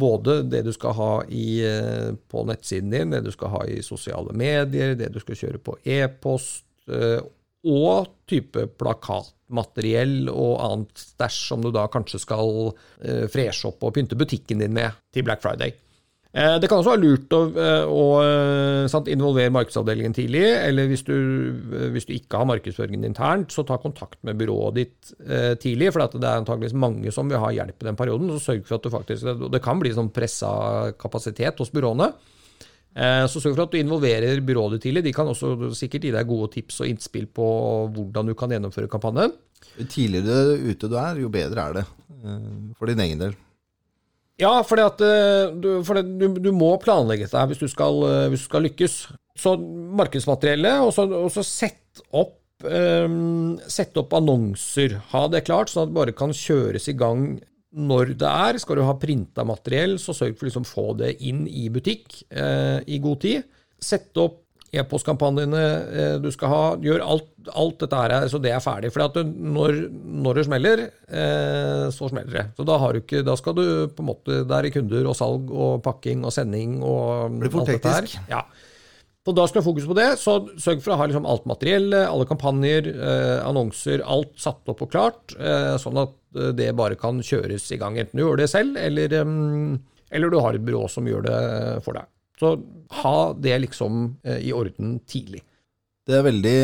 både 0.00 0.38
det 0.48 0.62
du 0.64 0.70
skal 0.72 0.94
ha 0.96 1.10
i, 1.28 1.60
på 2.32 2.44
nettsiden 2.48 2.94
din, 2.94 3.12
det 3.12 3.20
du 3.26 3.32
skal 3.34 3.52
ha 3.52 3.60
i 3.68 3.82
sosiale 3.84 4.32
medier, 4.32 4.94
det 4.96 5.10
du 5.12 5.18
skal 5.20 5.36
kjøre 5.36 5.60
på 5.60 5.76
e-post, 5.84 6.64
og 7.68 8.08
type 8.30 8.64
plakatmateriell 8.80 10.30
og 10.32 10.54
annet 10.64 11.02
stæsj 11.02 11.40
som 11.50 11.64
du 11.64 11.70
da 11.74 11.86
kanskje 11.92 12.22
skal 12.22 12.70
eh, 13.04 13.26
freshe 13.32 13.68
opp 13.68 13.84
og 13.84 13.94
pynte 13.96 14.18
butikken 14.18 14.62
din 14.62 14.76
med 14.76 14.96
til 15.12 15.26
Black 15.26 15.42
Friday. 15.44 15.74
Eh, 16.30 16.56
det 16.62 16.68
kan 16.70 16.78
også 16.78 16.92
være 16.92 17.02
lurt 17.02 17.32
å, 17.34 17.40
eh, 17.58 17.88
å 17.90 18.02
eh, 18.22 18.84
sant, 18.90 19.08
involvere 19.10 19.50
markedsavdelingen 19.50 20.14
tidlig, 20.14 20.44
eller 20.62 20.86
hvis 20.86 21.02
du, 21.02 21.16
hvis 21.90 22.06
du, 22.06 22.12
ikke 22.14 22.38
har 22.38 22.46
markedsføringen 22.46 23.08
internt, 23.08 23.50
så 23.50 23.64
ta 23.66 23.80
kontakt 23.82 24.20
med 24.26 24.38
byrået 24.38 24.76
ditt 24.78 25.10
eh, 25.26 25.56
tidlig, 25.58 25.90
for 25.90 26.06
det 26.06 26.22
er 26.22 26.38
antakeligvis 26.44 26.76
mange 26.78 27.14
som 27.14 27.26
vil 27.30 27.42
ha 27.42 27.50
hjelp 27.56 27.82
i 27.82 27.88
den 27.88 27.98
perioden. 27.98 28.30
så 28.36 28.52
sørg 28.52 28.62
for 28.68 28.78
at 28.78 28.86
du 28.86 28.94
faktisk, 28.94 29.26
Det 29.50 29.62
kan 29.64 29.82
bli 29.82 29.90
sånn 29.96 30.12
pressa 30.14 30.52
kapasitet 31.00 31.58
hos 31.58 31.74
byråene. 31.74 32.12
Eh, 32.94 33.26
så 33.26 33.42
sørg 33.42 33.58
for 33.58 33.66
at 33.66 33.74
du 33.74 33.82
involverer 33.82 34.38
byrået 34.46 34.78
ditt 34.78 34.86
tidlig. 34.86 35.08
De 35.10 35.16
kan 35.18 35.26
også 35.26 35.74
sikkert 35.74 36.06
gi 36.06 36.14
deg 36.14 36.30
gode 36.30 36.52
tips 36.54 36.82
og 36.84 36.94
innspill 36.94 37.26
på 37.26 37.50
hvordan 37.90 38.30
du 38.30 38.38
kan 38.38 38.54
gjennomføre 38.54 38.90
kampanjen. 38.90 39.34
Jo 39.80 39.90
tidligere 39.90 40.60
ute 40.62 40.86
du 40.86 40.94
er, 40.94 41.24
jo 41.26 41.30
bedre 41.30 41.66
er 41.66 41.80
det 41.80 41.88
for 42.78 42.86
din 42.86 43.02
egen 43.02 43.18
del. 43.18 43.38
Ja, 44.40 44.54
fordi 44.64 44.84
at 44.86 45.02
eh, 45.04 45.82
for 45.86 46.00
du, 46.00 46.26
du 46.40 46.50
må 46.56 46.72
planlegge 46.82 47.28
dette 47.28 47.46
hvis 47.50 47.74
skal, 47.74 48.02
hvis 48.32 48.46
du 48.46 48.48
skal 48.48 48.66
lykkes. 48.68 48.96
Så 49.40 49.54
markedsmateriellet, 50.00 50.82
og 50.84 50.92
så, 50.96 51.06
og 51.06 51.30
så 51.32 51.44
sett 51.46 52.02
opp 52.10 52.36
um, 52.64 53.58
Sett 53.70 53.96
opp 54.00 54.12
annonser. 54.16 54.98
Ha 55.14 55.22
det 55.32 55.46
klart, 55.46 55.70
sånn 55.72 55.86
at 55.86 55.92
det 55.92 55.96
bare 55.96 56.16
kan 56.16 56.34
kjøres 56.36 56.90
i 56.92 56.96
gang 56.98 57.38
når 57.70 58.14
det 58.20 58.28
er. 58.28 58.58
Skal 58.60 58.80
du 58.80 58.84
ha 58.86 58.96
printa 59.00 59.46
materiell, 59.46 59.96
så 60.02 60.14
sørg 60.16 60.36
for 60.36 60.46
å 60.46 60.50
liksom 60.50 60.68
få 60.68 60.86
det 61.00 61.14
inn 61.26 61.46
i 61.46 61.68
butikk 61.72 62.22
eh, 62.28 62.80
i 62.86 63.00
god 63.02 63.22
tid. 63.24 63.46
Sett 63.80 64.16
opp 64.20 64.42
e-postkampanjene 64.70 65.60
eh, 65.90 66.16
du 66.22 66.28
skal 66.34 66.52
ha. 66.52 66.62
Gjør 66.82 67.02
alt, 67.02 67.28
alt 67.58 67.82
dette 67.82 68.00
her 68.00 68.28
så 68.30 68.40
det 68.42 68.52
er 68.54 68.62
ferdig. 68.62 68.92
For 68.94 69.22
når, 69.26 69.78
når, 69.90 70.38
det 70.38 70.46
smeller, 70.46 70.82
eh, 71.10 71.86
så 71.94 72.10
smeller 72.12 72.36
det. 72.36 72.46
Så 72.58 72.66
da, 72.68 72.78
ikke, 73.00 73.24
da, 73.26 73.36
skal 73.38 73.56
du 73.58 73.64
på 73.90 74.04
en 74.04 74.10
måte 74.12 74.42
Der 74.48 74.66
er 74.66 74.74
kunder 74.74 75.10
og 75.10 75.16
salg 75.18 75.50
og 75.50 75.80
pakking 75.86 76.22
og 76.26 76.34
sending 76.34 76.78
og 76.86 77.40
Blir 77.42 77.56
dette 77.66 77.96
her. 77.96 78.10
Ja. 78.30 78.44
Så 79.26 79.34
da 79.36 79.44
skal 79.50 79.60
du 79.60 79.66
fokus 79.66 79.88
på 79.90 79.98
det. 79.98 80.06
Så 80.22 80.36
sørg 80.62 80.84
for 80.84 80.94
å 80.94 81.00
ha 81.00 81.10
liksom 81.10 81.26
alt 81.28 81.50
materiellet, 81.50 82.06
alle 82.06 82.28
kampanjer, 82.30 82.92
eh, 82.94 83.36
annonser, 83.42 84.06
alt 84.06 84.32
satt 84.40 84.70
opp 84.70 84.86
og 84.86 84.94
klart, 84.94 85.36
sånn 85.82 85.98
at 86.00 86.16
det 86.56 86.70
bare 86.78 86.96
kan 86.98 87.18
kjøres 87.26 87.66
i 87.74 87.78
gang. 87.80 87.98
Enten 87.98 88.16
du 88.16 88.22
gjør 88.22 88.38
det 88.40 88.48
selv, 88.52 88.78
eller, 88.78 89.12
eller 89.18 90.32
du 90.32 90.40
har 90.40 90.56
et 90.56 90.64
byrå 90.64 90.86
som 90.88 91.10
gjør 91.10 91.26
det 91.26 91.38
for 91.84 91.98
deg. 91.98 92.08
Så 92.40 92.56
ha 93.02 93.18
det 93.36 93.58
liksom 93.66 94.02
eh, 94.24 94.40
i 94.48 94.54
orden 94.56 94.98
tidlig. 95.08 95.44
Det 96.08 96.16
er 96.16 96.26
veldig, 96.26 96.58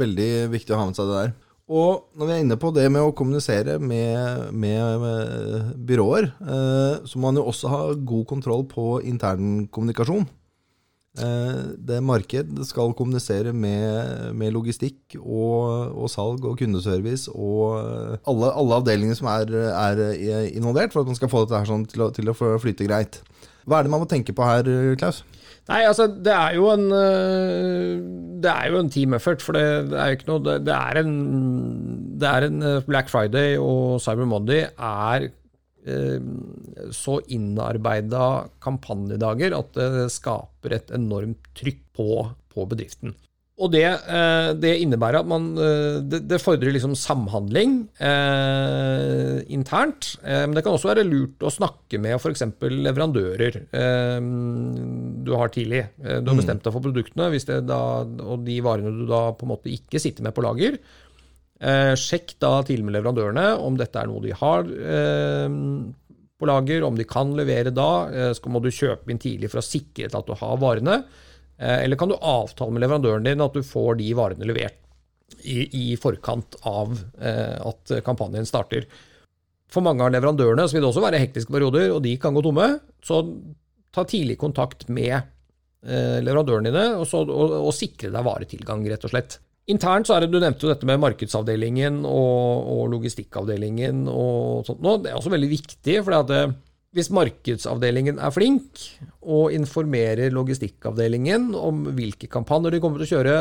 veldig 0.00 0.30
viktig 0.52 0.74
å 0.74 0.82
ha 0.82 0.90
med 0.90 0.98
seg 0.98 1.08
det 1.08 1.20
der. 1.20 1.34
Og 1.72 2.18
når 2.18 2.28
vi 2.28 2.34
er 2.34 2.42
inne 2.42 2.58
på 2.60 2.72
det 2.74 2.84
med 2.92 3.06
å 3.06 3.14
kommunisere 3.16 3.78
med, 3.80 4.50
med, 4.50 5.00
med 5.00 5.72
byråer, 5.88 6.28
eh, 6.42 7.02
så 7.06 7.18
må 7.18 7.30
man 7.30 7.40
jo 7.40 7.48
også 7.52 7.70
ha 7.72 7.82
god 7.94 8.26
kontroll 8.34 8.66
på 8.68 8.98
internkommunikasjon. 9.08 10.26
Eh, 11.22 11.62
det 11.76 12.00
marked 12.04 12.60
skal 12.64 12.94
kommunisere 12.96 13.52
med, 13.52 14.32
med 14.36 14.52
logistikk 14.56 15.16
og, 15.20 15.92
og, 15.92 16.06
salg 16.08 16.44
og 16.48 16.56
kundeservice 16.60 17.28
og 17.32 17.78
eh, 17.82 18.14
alle, 18.32 18.48
alle 18.48 18.78
avdelinger 18.80 19.18
som 19.18 19.28
er, 19.32 19.52
er, 19.70 20.02
involvert, 20.50 20.92
for 20.92 21.04
at 21.04 21.12
man 21.12 21.18
skal 21.20 21.32
få 21.32 21.44
dette 21.44 21.62
sånn 21.68 21.86
til, 21.88 22.06
å, 22.06 22.10
til 22.16 22.32
å 22.32 22.36
flyte 22.36 22.88
greit. 22.88 23.22
Hva 23.66 23.78
er 23.78 23.86
det 23.86 23.92
man 23.94 24.02
må 24.02 24.08
tenke 24.10 24.34
på 24.34 24.46
her, 24.46 24.66
Klaus? 25.00 25.22
Nei, 25.70 25.84
altså, 25.86 26.08
det 26.10 26.32
er 26.34 26.56
jo 26.56 26.64
en 26.72 26.88
eh, 26.90 28.00
Det 28.42 28.50
er 28.50 28.72
jo 28.72 28.80
en 28.80 28.90
team 28.90 29.14
effort, 29.14 29.44
for 29.44 29.54
det, 29.54 29.94
er 29.94 30.10
jo 30.10 30.16
ikke 30.18 30.30
noe 30.32 30.56
det, 30.66 30.74
er 30.74 30.98
en, 31.04 31.12
det 32.18 32.32
er 32.32 32.48
en 32.48 32.64
Black 32.88 33.12
Friday 33.12 33.54
og 33.62 34.02
Cyber 34.02 34.26
Monday 34.26 34.66
er 34.66 35.30
Eh, 35.82 36.20
så 36.94 37.16
innarbeida 37.34 38.46
kampanjedager 38.62 39.54
at 39.56 39.74
det 39.74 40.06
skaper 40.14 40.76
et 40.76 40.92
enormt 40.94 41.48
trykk 41.58 41.80
på, 41.96 42.08
på 42.54 42.66
bedriften. 42.70 43.16
Og 43.62 43.70
det, 43.70 43.84
eh, 43.86 44.48
det, 44.58 44.72
innebærer 44.82 45.20
at 45.20 45.28
man 45.30 45.52
eh, 45.54 46.00
Det, 46.02 46.22
det 46.26 46.40
fordrer 46.42 46.74
liksom 46.74 46.96
samhandling 46.98 47.76
eh, 48.02 49.38
internt. 49.54 50.16
Eh, 50.24 50.44
men 50.48 50.56
det 50.56 50.64
kan 50.66 50.74
også 50.74 50.90
være 50.90 51.06
lurt 51.06 51.46
å 51.46 51.52
snakke 51.52 52.00
med 52.02 52.18
f.eks. 52.18 52.44
leverandører 52.62 53.60
eh, 53.62 54.18
du 55.22 55.30
har 55.38 55.52
tidlig. 55.54 55.84
Du 56.02 56.26
har 56.26 56.34
mm. 56.34 56.40
bestemt 56.40 56.66
deg 56.66 56.74
for 56.74 56.82
produktene, 56.82 57.62
da, 57.68 57.80
og 58.26 58.42
de 58.46 58.58
varene 58.64 58.90
du 58.96 59.06
da 59.06 59.28
på 59.36 59.46
en 59.46 59.52
måte 59.54 59.70
ikke 59.70 60.00
sitter 60.02 60.26
med 60.26 60.34
på 60.34 60.42
lager. 60.44 60.80
Eh, 61.62 61.94
sjekk 61.94 62.34
da 62.42 62.56
tidlig 62.66 62.88
med 62.88 62.96
leverandørene 62.96 63.52
om 63.62 63.76
dette 63.78 64.00
er 64.00 64.08
noe 64.10 64.22
de 64.24 64.32
har 64.34 64.66
eh, 64.66 65.46
på 66.42 66.48
lager, 66.50 66.82
om 66.82 66.96
de 66.98 67.06
kan 67.06 67.30
levere 67.38 67.70
da. 67.74 67.90
Eh, 68.10 68.32
så 68.34 68.50
må 68.50 68.62
du 68.62 68.72
kjøpe 68.74 69.12
inn 69.12 69.22
tidlig 69.22 69.52
for 69.52 69.62
å 69.62 69.66
sikre 69.66 70.10
at 70.10 70.26
du 70.26 70.34
har 70.40 70.58
varene. 70.62 71.02
Eh, 71.62 71.84
eller 71.84 72.00
kan 72.00 72.10
du 72.10 72.18
avtale 72.18 72.74
med 72.74 72.82
leverandøren 72.84 73.26
din 73.26 73.44
at 73.44 73.54
du 73.54 73.62
får 73.66 74.00
de 74.02 74.10
varene 74.18 74.48
levert 74.48 74.78
i, 75.42 75.64
i 75.72 75.86
forkant 76.00 76.58
av 76.68 76.98
eh, 77.22 77.56
at 77.62 77.96
kampanjen 78.06 78.46
starter. 78.48 78.88
For 79.72 79.84
mange 79.84 80.04
av 80.04 80.12
leverandørene 80.12 80.66
så 80.68 80.76
vil 80.76 80.84
det 80.84 80.90
også 80.90 81.04
være 81.06 81.22
hektiske 81.22 81.54
perioder, 81.54 81.94
og 81.94 82.02
de 82.04 82.16
kan 82.20 82.34
gå 82.36 82.42
tomme. 82.44 82.66
Så 83.04 83.22
ta 83.94 84.04
tidlig 84.08 84.36
kontakt 84.40 84.84
med 84.92 85.14
eh, 85.14 86.18
leverandørene 86.24 86.68
dine, 86.68 86.84
og, 86.98 87.06
så, 87.08 87.22
og, 87.24 87.56
og 87.62 87.72
sikre 87.76 88.12
deg 88.12 88.26
varetilgang, 88.26 88.84
rett 88.90 89.08
og 89.08 89.14
slett. 89.14 89.38
Internt 89.72 90.08
så 90.08 90.16
er 90.16 90.24
det, 90.24 90.32
Du 90.34 90.40
nevnte 90.42 90.66
jo 90.66 90.72
dette 90.72 90.88
med 90.88 91.00
markedsavdelingen 91.00 92.02
og, 92.08 92.68
og 92.74 92.84
logistikkavdelingen. 92.96 94.04
og 94.10 94.66
sånt. 94.66 94.82
Nå, 94.84 94.98
det 95.04 95.12
er 95.12 95.20
også 95.20 95.32
veldig 95.32 95.50
viktig. 95.52 95.98
for 96.02 96.28
det, 96.28 96.44
hvis 96.92 97.08
markedsavdelingen 97.14 98.18
er 98.20 98.32
flink 98.34 98.82
og 99.22 99.54
informerer 99.56 100.32
logistikkavdelingen 100.34 101.50
om 101.56 101.86
hvilke 101.96 102.28
kampanjer 102.32 102.76
de 102.76 102.82
kommer 102.84 103.00
til 103.00 103.08
å 103.08 103.18
kjøre, 103.18 103.36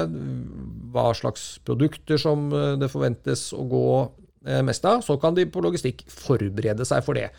hva 0.94 1.10
slags 1.18 1.46
produkter 1.68 2.22
som 2.22 2.50
eh, 2.56 2.76
det 2.80 2.92
forventes 2.92 3.50
å 3.56 3.66
gå 3.72 3.88
eh, 4.48 4.62
mest 4.68 4.88
av, 4.88 5.04
så 5.04 5.20
kan 5.20 5.36
de 5.36 5.50
på 5.52 5.64
logistikk 5.64 6.06
forberede 6.12 6.88
seg 6.88 7.04
for 7.08 7.20
det 7.20 7.30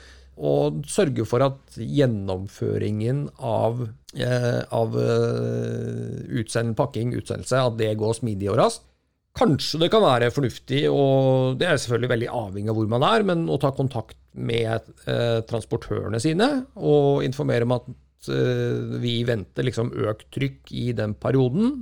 og 0.41 0.87
sørge 0.89 1.27
for 1.29 1.45
at 1.45 1.77
gjennomføringen 1.77 3.27
av, 3.37 3.83
eh, 4.17 4.63
av 4.73 4.97
eh, 4.97 6.41
utsend, 6.41 6.77
pakking, 6.77 7.13
utsendelse, 7.19 7.61
at 7.61 7.77
det 7.77 7.93
går 8.01 8.17
smidig 8.17 8.51
og 8.51 8.59
raskt. 8.63 8.87
Kanskje 9.33 9.79
det 9.81 9.89
kan 9.93 10.03
være 10.05 10.29
fornuftig, 10.33 10.83
og 10.93 11.57
det 11.61 11.65
er 11.69 11.79
selvfølgelig 11.81 12.11
veldig 12.11 12.29
avhengig 12.37 12.69
av 12.69 12.77
hvor 12.77 12.89
man 12.93 13.05
er, 13.07 13.23
men 13.25 13.47
å 13.49 13.57
ta 13.61 13.71
kontakt 13.73 14.19
med 14.37 14.91
eh, 15.09 15.39
transportørene 15.49 16.21
sine 16.21 16.49
og 16.77 17.25
informere 17.25 17.65
om 17.65 17.73
at 17.79 17.89
eh, 18.29 18.99
vi 19.01 19.15
venter 19.29 19.65
liksom 19.65 19.95
økt 20.05 20.29
trykk 20.37 20.75
i 20.77 20.91
den 20.97 21.17
perioden 21.21 21.81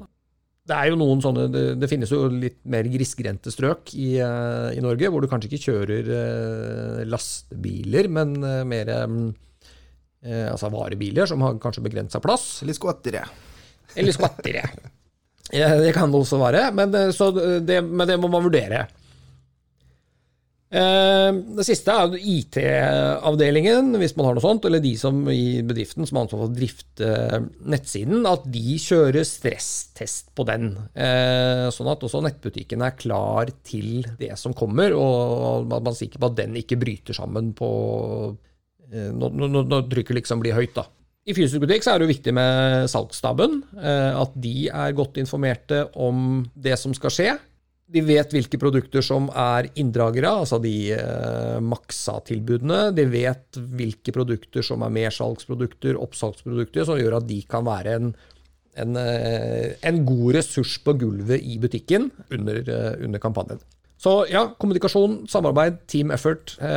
det 0.70 0.76
er 0.76 0.92
jo 0.92 0.98
noen 1.00 1.22
sånne, 1.24 1.48
det, 1.50 1.64
det 1.82 1.88
finnes 1.90 2.12
jo 2.14 2.28
litt 2.30 2.60
mer 2.70 2.86
grisgrendte 2.92 3.50
strøk 3.50 3.90
i, 3.98 4.20
uh, 4.22 4.68
i, 4.70 4.78
Norge, 4.84 5.08
hvor 5.10 5.24
du 5.24 5.26
kanskje 5.26 5.48
ikke 5.50 5.64
kjører 5.64 6.10
uh, 6.12 7.00
lastebiler, 7.08 8.06
men 8.12 8.36
mer 8.70 8.92
altså 10.20 10.68
varebiler 10.68 11.26
som 11.26 11.40
har 11.42 11.56
kanskje 11.58 11.82
begrensa 11.82 12.20
plass. 12.22 12.60
Eller 12.62 12.76
skvattere. 12.76 13.24
Eller 13.98 14.14
skvattere. 14.14 14.66
Ja, 15.56 15.74
det 15.80 15.92
kan 15.96 16.12
det 16.12 16.22
også 16.22 16.40
være, 16.40 16.68
men, 16.76 16.92
det, 16.94 17.82
men 17.84 18.08
det 18.08 18.18
må 18.20 18.30
man 18.30 18.44
vurdere. 18.46 18.86
Eh, 20.70 21.30
det 21.56 21.64
siste 21.66 21.90
er 21.90 22.12
IT-avdelingen, 22.14 23.88
hvis 23.98 24.12
man 24.14 24.28
har 24.28 24.36
noe 24.36 24.44
sånt, 24.44 24.68
eller 24.68 24.82
de 24.82 24.92
som 24.98 25.24
i 25.32 25.64
bedriften 25.66 26.06
som 26.06 26.20
har 26.20 26.28
ansvar 26.28 26.44
for 26.44 26.52
å 26.52 26.54
drifte 26.54 27.40
nettsiden, 27.72 28.22
at 28.30 28.46
de 28.54 28.76
kjører 28.78 29.26
stresstest 29.26 30.30
på 30.38 30.46
den. 30.46 30.70
Eh, 30.94 31.66
sånn 31.74 31.90
at 31.90 32.06
også 32.06 32.22
nettbutikken 32.22 32.86
er 32.86 32.94
klar 32.98 33.50
til 33.66 34.06
det 34.20 34.36
som 34.38 34.54
kommer, 34.54 34.94
og 34.94 35.66
at 35.66 35.82
man 35.82 35.90
er 35.90 35.98
sikker 36.04 36.22
på 36.22 36.30
at 36.30 36.38
den 36.38 36.54
ikke 36.62 36.78
bryter 36.80 37.18
sammen 37.18 37.52
på 37.58 37.72
Nå 38.90 39.28
når, 39.30 39.84
trykket 39.86 40.16
liksom 40.16 40.40
blir 40.42 40.56
høyt. 40.56 40.72
da. 40.74 40.82
I 41.28 41.34
fysisk 41.36 41.60
butikk 41.60 41.84
så 41.84 41.92
er 41.92 42.00
det 42.00 42.06
jo 42.06 42.14
viktig 42.14 42.32
med 42.32 42.86
salgsstaben, 42.88 43.58
at 43.76 44.32
de 44.40 44.70
er 44.72 44.94
godt 44.96 45.18
informerte 45.20 45.82
om 45.92 46.46
det 46.56 46.78
som 46.80 46.94
skal 46.96 47.12
skje. 47.12 47.34
De 47.90 48.02
vet 48.06 48.34
hvilke 48.34 48.58
produkter 48.60 49.02
som 49.02 49.26
er 49.34 49.66
inndragere, 49.80 50.30
altså 50.30 50.60
de 50.62 50.92
eh, 50.94 51.56
maksa-tilbudene. 51.64 52.92
De 52.94 53.06
vet 53.10 53.58
hvilke 53.58 54.14
produkter 54.14 54.62
som 54.66 54.84
er 54.86 54.92
mersalgsprodukter, 54.94 55.98
oppsalgsprodukter, 55.98 56.86
som 56.86 57.00
gjør 57.00 57.18
at 57.18 57.26
de 57.26 57.40
kan 57.50 57.66
være 57.66 57.96
en, 57.98 58.12
en, 58.78 59.00
eh, 59.00 59.74
en 59.90 60.00
god 60.06 60.38
ressurs 60.38 60.76
på 60.84 60.94
gulvet 61.02 61.42
i 61.42 61.58
butikken 61.62 62.12
under, 62.30 62.62
eh, 62.62 62.92
under, 63.08 63.22
kampanjen. 63.22 63.62
Så 64.00 64.14
ja, 64.32 64.46
kommunikasjon, 64.56 65.26
samarbeid, 65.28 65.82
team 65.90 66.12
effort 66.14 66.54
eh, 66.64 66.68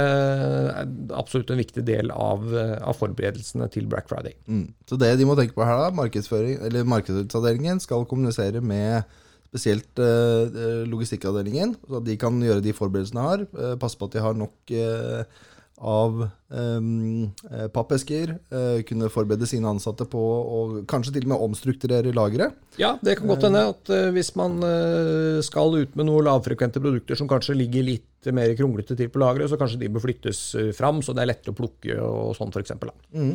er 0.81 0.89
absolutt 1.15 1.53
en 1.53 1.61
viktig 1.61 1.85
del 1.87 2.11
av, 2.11 2.49
eh, 2.51 2.75
av 2.83 2.97
forberedelsene 2.99 3.69
til 3.71 3.87
Black 3.87 4.09
Friday. 4.11 4.35
Mm. 4.43 4.65
Så 4.89 4.99
det 4.99 5.13
de 5.21 5.27
må 5.29 5.37
tenke 5.39 5.55
på 5.55 5.63
her, 5.63 5.85
da, 5.85 6.83
markedsavdelingen 6.83 7.79
skal 7.83 8.03
kommunisere 8.09 8.59
med 8.59 9.07
spesielt 9.53 10.01
eh, 10.01 10.83
logistikkavdelingen, 10.89 11.77
så 11.87 12.01
de 12.03 12.17
kan 12.19 12.41
gjøre 12.41 12.63
de 12.65 12.75
forberedelsene 12.75 13.21
de 13.21 13.29
har. 13.29 13.47
Eh, 13.53 13.75
passe 13.79 13.99
på 13.99 14.09
at 14.09 14.17
de 14.17 14.23
har 14.25 14.37
nok 14.37 14.73
eh, 14.73 15.43
av 15.77 16.29
um, 16.47 17.31
pappesker. 17.73 18.35
Uh, 18.53 18.81
kunne 18.87 19.09
forberede 19.11 19.47
sine 19.49 19.69
ansatte 19.69 20.05
på 20.09 20.19
å 20.19 20.59
kanskje 20.89 21.15
til 21.17 21.25
og 21.27 21.33
med 21.33 21.45
omstrukturere 21.47 22.13
lageret. 22.15 22.55
Ja, 22.79 22.93
det 23.03 23.17
kan 23.19 23.31
godt 23.31 23.47
hende 23.47 23.65
at 23.73 23.91
uh, 23.91 24.11
hvis 24.15 24.33
man 24.39 24.59
uh, 24.63 25.41
skal 25.45 25.75
ut 25.81 25.97
med 25.99 26.07
noen 26.09 26.29
lavfrekvente 26.29 26.83
produkter 26.83 27.19
som 27.19 27.29
kanskje 27.31 27.57
ligger 27.57 27.87
litt 27.89 28.31
mer 28.33 28.53
kronglete 28.57 28.95
til 28.99 29.11
på 29.11 29.19
lageret, 29.23 29.49
så 29.51 29.59
kanskje 29.59 29.81
de 29.81 29.91
bør 29.91 30.05
flyttes 30.05 30.45
fram, 30.77 31.01
så 31.03 31.15
det 31.15 31.25
er 31.25 31.33
lettere 31.33 31.51
å 31.51 31.57
plukke 31.57 31.97
og 31.99 32.31
sånn 32.37 32.53
f.eks. 32.53 32.77
Mm. 33.11 33.33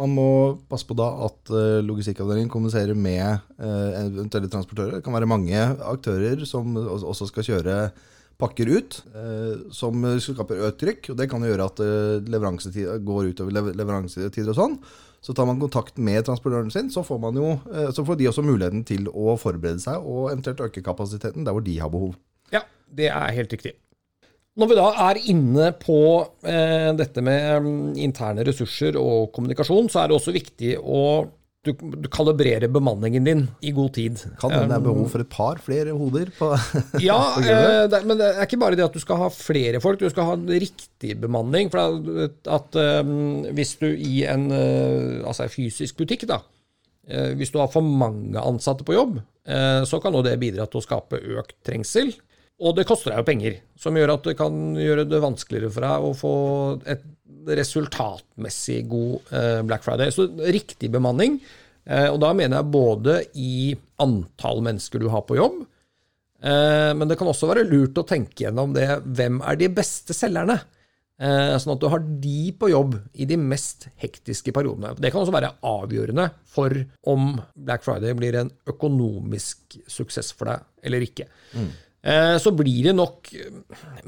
Man 0.00 0.12
må 0.16 0.28
passe 0.68 0.84
på 0.88 0.96
da 0.96 1.06
at 1.24 1.50
logistikkavdelingen 1.84 2.52
kommuniserer 2.52 2.96
med 2.96 3.40
eventuelle 3.60 4.48
transportører. 4.52 4.98
Det 4.98 5.04
kan 5.06 5.16
være 5.16 5.28
mange 5.28 5.56
aktører 5.88 6.44
som 6.48 6.76
også 6.76 7.30
skal 7.30 7.48
kjøre 7.48 7.78
pakker 8.40 8.70
ut, 8.72 8.96
eh, 9.14 9.68
som 9.74 10.02
skaper 10.22 10.64
økt 10.68 10.80
trykk. 10.82 11.12
og 11.12 11.20
Det 11.20 11.28
kan 11.30 11.44
gjøre 11.44 11.68
at 11.70 11.84
eh, 11.84 12.24
leveransetid 12.30 13.04
går 13.06 13.30
utover 13.34 13.72
leveransetider 13.76 14.52
og 14.54 14.58
sånn. 14.58 14.76
Så 15.20 15.34
tar 15.36 15.44
man 15.48 15.60
kontakt 15.60 15.98
med 16.00 16.24
transportøren 16.24 16.72
sin, 16.72 16.88
så 16.92 17.04
får, 17.04 17.20
jo, 17.36 17.52
eh, 17.74 17.90
så 17.92 18.04
får, 18.06 18.16
de 18.16 18.30
også 18.30 18.44
muligheten 18.44 18.86
til 18.88 19.08
å 19.12 19.36
forberede 19.40 19.82
seg 19.82 20.00
og 20.00 20.30
eventuelt 20.32 20.62
øke 20.64 20.84
kapasiteten 20.84 21.44
der 21.44 21.56
hvor 21.56 21.64
de 21.64 21.76
har 21.80 21.92
behov. 21.92 22.16
Ja, 22.54 22.64
det 22.88 23.10
er 23.12 23.36
helt 23.36 23.52
riktig. 23.52 23.76
Når 24.58 24.70
vi 24.70 24.78
da 24.80 24.86
er 25.06 25.20
inne 25.30 25.68
på 25.78 25.98
eh, 26.42 26.90
dette 26.98 27.22
med 27.24 27.66
um, 27.66 27.92
interne 28.00 28.44
ressurser 28.48 28.96
og 28.98 29.30
kommunikasjon, 29.36 29.92
så 29.92 30.02
er 30.02 30.10
det 30.10 30.16
også 30.16 30.34
viktig 30.34 30.72
å 30.80 31.02
du, 31.66 31.72
du 31.76 32.08
kalibrerer 32.08 32.70
bemanningen 32.72 33.24
din 33.24 33.42
i 33.60 33.72
god 33.76 33.92
tid. 33.94 34.20
Kan 34.40 34.52
hende 34.54 34.70
det 34.70 34.78
er 34.78 34.84
behov 34.84 35.02
um, 35.04 35.10
for 35.12 35.20
et 35.20 35.32
par 35.32 35.58
flere 35.60 35.92
hoder 35.92 36.30
på, 36.32 36.48
Ja, 37.08 37.18
på 37.34 37.44
eh, 37.44 37.82
det, 37.92 38.00
men 38.08 38.20
det 38.20 38.30
er 38.30 38.46
ikke 38.46 38.60
bare 38.62 38.78
det 38.78 38.86
at 38.86 38.96
du 38.96 39.02
skal 39.02 39.20
ha 39.20 39.28
flere 39.34 39.82
folk, 39.84 40.00
du 40.00 40.08
skal 40.12 40.30
ha 40.30 40.38
en 40.38 40.48
riktig 40.48 41.18
bemanning. 41.20 41.68
For 41.72 42.00
at, 42.24 42.40
at 42.48 42.80
um, 43.04 43.44
hvis 43.56 43.74
du 43.82 43.90
i 43.92 44.22
en 44.30 44.48
uh, 44.54 45.28
altså 45.28 45.50
fysisk 45.52 46.00
butikk, 46.00 46.24
da, 46.30 46.40
uh, 47.12 47.32
hvis 47.36 47.52
du 47.52 47.60
har 47.60 47.68
for 47.72 47.84
mange 47.84 48.40
ansatte 48.40 48.86
på 48.86 48.96
jobb, 48.96 49.20
uh, 49.20 49.82
så 49.84 50.00
kan 50.00 50.16
det 50.24 50.38
bidra 50.40 50.64
til 50.64 50.80
å 50.80 50.86
skape 50.86 51.20
økt 51.36 51.58
trengsel. 51.68 52.14
Og 52.60 52.76
det 52.76 52.84
koster 52.88 53.14
deg 53.14 53.22
jo 53.22 53.28
penger, 53.30 53.56
som 53.80 53.96
gjør 53.96 54.14
at 54.18 54.26
det 54.28 54.36
kan 54.36 54.56
gjøre 54.76 55.06
det 55.08 55.22
vanskeligere 55.22 55.72
for 55.72 55.86
deg 55.86 56.06
å 56.06 56.12
få 56.16 56.34
et 56.92 57.06
resultatmessig 57.56 58.82
god 58.90 59.32
eh, 59.32 59.60
Black 59.64 59.84
Friday. 59.86 60.12
Så 60.12 60.26
riktig 60.52 60.90
bemanning. 60.92 61.38
Eh, 61.88 62.08
og 62.10 62.20
da 62.20 62.34
mener 62.36 62.60
jeg 62.60 62.72
både 62.74 63.16
i 63.40 63.72
antall 64.02 64.60
mennesker 64.66 65.00
du 65.00 65.08
har 65.12 65.24
på 65.28 65.38
jobb, 65.38 65.62
eh, 66.44 66.90
men 66.96 67.08
det 67.08 67.16
kan 67.20 67.30
også 67.32 67.48
være 67.48 67.64
lurt 67.68 67.96
å 68.00 68.06
tenke 68.08 68.44
gjennom 68.44 68.76
det. 68.76 68.90
Hvem 69.08 69.40
er 69.40 69.60
de 69.60 69.72
beste 69.80 70.16
selgerne? 70.16 70.60
Sånn 71.20 71.74
at 71.74 71.82
du 71.82 71.84
har 71.92 72.00
de 72.00 72.46
på 72.56 72.70
jobb 72.70 72.94
i 73.20 73.26
de 73.28 73.36
mest 73.36 73.90
hektiske 74.00 74.54
periodene. 74.56 74.94
Det 74.96 75.10
kan 75.12 75.20
også 75.20 75.34
være 75.34 75.50
avgjørende 75.68 76.24
for 76.48 76.72
om 77.12 77.34
Black 77.52 77.84
Friday 77.84 78.16
blir 78.16 78.38
en 78.40 78.48
økonomisk 78.72 79.76
suksess 79.84 80.32
for 80.32 80.48
deg 80.48 80.88
eller 80.88 81.04
ikke. 81.04 81.26
Mm. 81.52 81.68
Eh, 82.02 82.36
så 82.40 82.50
blir 82.56 82.84
det 82.88 82.94
nok, 82.96 83.28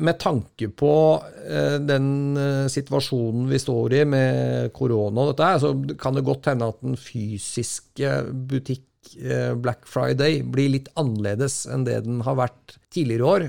med 0.01 0.17
tanke 0.21 0.71
på 0.73 0.93
eh, 1.45 1.77
den 1.85 2.07
eh, 2.41 2.69
situasjonen 2.73 3.51
vi 3.51 3.59
står 3.61 3.97
i 3.99 4.07
med 4.09 4.71
korona 4.73 5.27
og 5.27 5.35
dette 5.35 5.51
så 5.61 5.75
kan 6.01 6.17
det 6.17 6.25
godt 6.25 6.49
hende 6.49 6.71
at 6.73 6.81
den 6.81 6.97
fysiske 6.97 8.17
butikk 8.49 8.89
Black 9.61 9.83
Friday 9.91 10.39
blir 10.47 10.71
litt 10.71 10.87
annerledes 10.97 11.67
enn 11.69 11.83
det 11.85 11.99
den 12.07 12.21
har 12.25 12.37
vært 12.39 12.77
tidligere 12.95 13.27
år, 13.27 13.45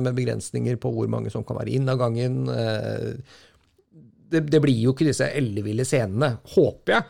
med 0.00 0.14
begrensninger 0.14 0.78
på 0.80 0.92
hvor 0.94 1.10
mange 1.10 1.28
som 1.34 1.42
kan 1.44 1.58
være 1.58 1.72
inn 1.74 1.90
av 1.90 1.98
gangen. 2.00 2.36
Det 4.30 4.60
blir 4.62 4.78
jo 4.78 4.94
ikke 4.94 5.08
disse 5.10 5.26
elleville 5.26 5.84
scenene, 5.84 6.30
håper 6.54 6.94
jeg, 6.94 7.02